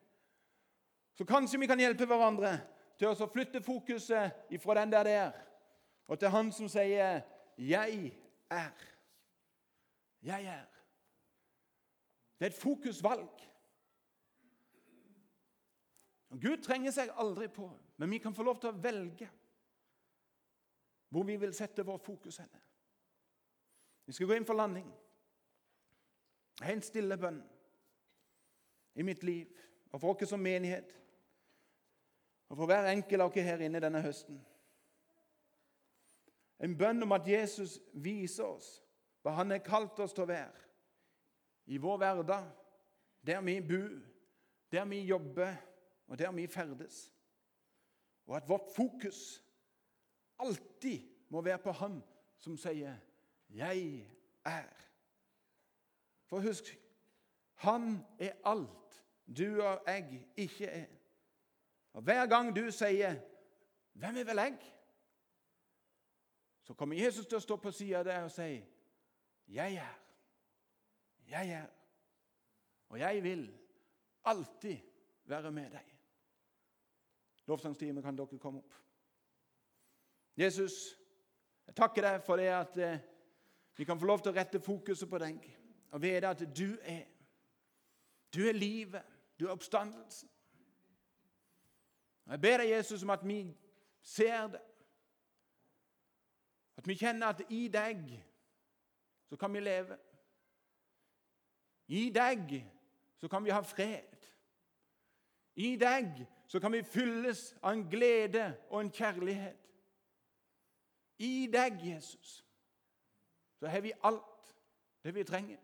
Så 1.15 1.25
kanskje 1.25 1.59
vi 1.59 1.67
kan 1.67 1.79
hjelpe 1.79 2.05
hverandre 2.05 2.59
til 2.99 3.07
å 3.07 3.27
flytte 3.33 3.61
fokuset 3.63 4.31
fra 4.59 4.81
den 4.81 4.91
der 4.91 5.03
der 5.03 5.31
og 6.07 6.19
til 6.19 6.29
han 6.29 6.51
som 6.51 6.67
sier 6.67 7.21
'Jeg 7.57 8.13
er'. 8.49 8.93
Jeg 10.23 10.45
er. 10.45 10.65
Det 12.39 12.45
er 12.45 12.49
et 12.49 12.61
fokusvalg. 12.61 13.52
Gud 16.41 16.63
trenger 16.63 16.91
seg 16.91 17.11
aldri 17.19 17.47
på, 17.47 17.67
men 17.97 18.09
vi 18.09 18.17
kan 18.17 18.35
få 18.35 18.43
lov 18.43 18.59
til 18.61 18.71
å 18.71 18.81
velge 18.81 19.29
hvor 21.13 21.27
vi 21.27 21.35
vil 21.37 21.53
sette 21.53 21.85
vårt 21.85 22.05
fokus 22.05 22.39
henne. 22.41 22.61
Vi 24.05 24.13
skal 24.13 24.27
gå 24.27 24.37
inn 24.37 24.47
for 24.47 24.57
landing. 24.57 24.87
En 26.63 26.81
stille 26.81 27.17
bønn 27.17 27.37
i 28.95 29.05
mitt 29.05 29.23
liv 29.23 29.49
og 29.91 30.01
for 30.01 30.23
oss 30.23 30.29
som 30.29 30.41
menighet 30.41 30.89
og 32.49 32.57
for 32.57 32.69
hver 32.69 32.89
enkelt 32.91 33.25
av 33.25 33.31
dere 33.33 33.47
her 33.47 33.63
inne 33.65 33.81
denne 33.81 34.01
høsten. 34.03 34.37
En 36.61 36.75
bønn 36.77 37.01
om 37.05 37.15
at 37.15 37.27
Jesus 37.27 37.79
viser 37.93 38.45
oss 38.45 38.75
hva 39.23 39.33
han 39.39 39.53
har 39.53 39.63
kalt 39.65 39.99
oss 40.03 40.13
til 40.13 40.25
å 40.25 40.29
være 40.29 40.61
i 41.73 41.79
vår 41.79 41.97
hverdag, 41.97 42.49
der 43.23 43.41
vi 43.41 43.55
bor, 43.63 43.93
der 44.71 44.85
vi 44.85 44.99
jobber, 45.07 45.55
og 46.13 46.19
der 46.19 46.31
vi 46.31 46.47
ferdes. 46.47 47.13
Og 48.25 48.35
at 48.37 48.49
vårt 48.49 48.69
fokus 48.75 49.43
alltid 50.39 51.01
må 51.29 51.41
være 51.41 51.57
på 51.59 51.71
Han 51.71 52.03
som 52.37 52.57
sier 52.57 52.97
'Jeg 53.49 54.07
er'. 54.45 54.83
For 56.25 56.39
husk 56.39 56.79
han 57.53 58.05
er 58.19 58.31
alt 58.45 59.03
du 59.37 59.61
og 59.61 59.83
jeg 59.87 60.27
ikke 60.37 60.65
er. 60.65 60.85
Og 61.93 62.01
Hver 62.01 62.27
gang 62.27 62.55
du 62.55 62.71
sier 62.71 63.19
'Hvem 63.93 64.17
er 64.17 64.23
vel 64.23 64.37
jeg?' 64.37 64.73
så 66.61 66.73
kommer 66.73 66.95
Jesus 66.95 67.25
til 67.25 67.35
å 67.35 67.41
stå 67.41 67.55
på 67.55 67.71
sida 67.71 68.03
deg 68.03 68.23
og 68.23 68.31
si 68.31 68.65
'Jeg 69.47 69.75
er. 69.75 69.99
Jeg 71.27 71.49
er. 71.49 71.67
Og 72.89 72.99
jeg 72.99 73.23
vil 73.23 73.59
alltid 74.25 74.77
være 75.25 75.51
med 75.51 75.71
deg.' 75.71 75.92
Lovsangstime, 77.47 78.01
kan 78.01 78.17
dere 78.17 78.39
komme 78.39 78.59
opp? 78.59 78.75
Jesus, 80.37 80.97
jeg 81.67 81.75
takker 81.75 82.01
deg 82.01 82.21
for 82.25 82.39
det 82.39 82.49
at 82.49 82.77
eh, 82.77 83.01
vi 83.77 83.85
kan 83.85 83.99
få 83.99 84.05
lov 84.05 84.21
til 84.23 84.31
å 84.31 84.35
rette 84.37 84.61
fokuset 84.63 85.09
på 85.09 85.19
deg 85.21 85.43
og 85.93 86.01
vite 86.01 86.29
at 86.29 86.45
du 86.57 86.77
er 86.81 87.09
Du 88.33 88.47
er 88.49 88.53
livet, 88.53 89.03
du 89.39 89.45
er 89.45 89.51
oppstandelsen. 89.53 90.29
Jeg 92.25 92.41
ber 92.41 92.57
deg, 92.57 92.69
Jesus, 92.69 93.03
om 93.03 93.11
at 93.13 93.27
vi 93.27 93.43
ser 94.01 94.47
det. 94.47 94.61
At 96.77 96.87
vi 96.87 96.95
kjenner 96.97 97.27
at 97.27 97.43
i 97.49 97.67
deg 97.67 98.01
så 99.29 99.37
kan 99.37 99.53
vi 99.53 99.59
leve. 99.59 99.97
I 101.87 102.09
deg 102.09 102.55
så 103.21 103.27
kan 103.27 103.45
vi 103.45 103.53
ha 103.53 103.61
fred. 103.61 104.27
I 105.55 105.75
deg 105.77 106.25
så 106.53 106.59
kan 106.59 106.71
vi 106.71 106.83
fylles 106.83 107.55
av 107.61 107.71
en 107.73 107.89
glede 107.89 108.57
og 108.69 108.81
en 108.81 108.91
kjærlighet. 108.93 109.57
I 111.17 111.47
deg, 111.49 111.79
Jesus, 111.81 112.45
så 113.57 113.67
har 113.67 113.81
vi 113.81 113.93
alt 114.03 114.51
det 115.01 115.15
vi 115.15 115.23
trenger. 115.23 115.57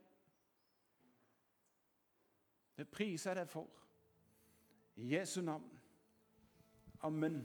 Det 2.77 2.87
priser 2.89 3.29
jeg 3.29 3.37
deg 3.43 3.51
for. 3.53 3.69
I 4.95 5.13
Jesu 5.13 5.43
navn. 5.45 5.79
Amen. 7.05 7.43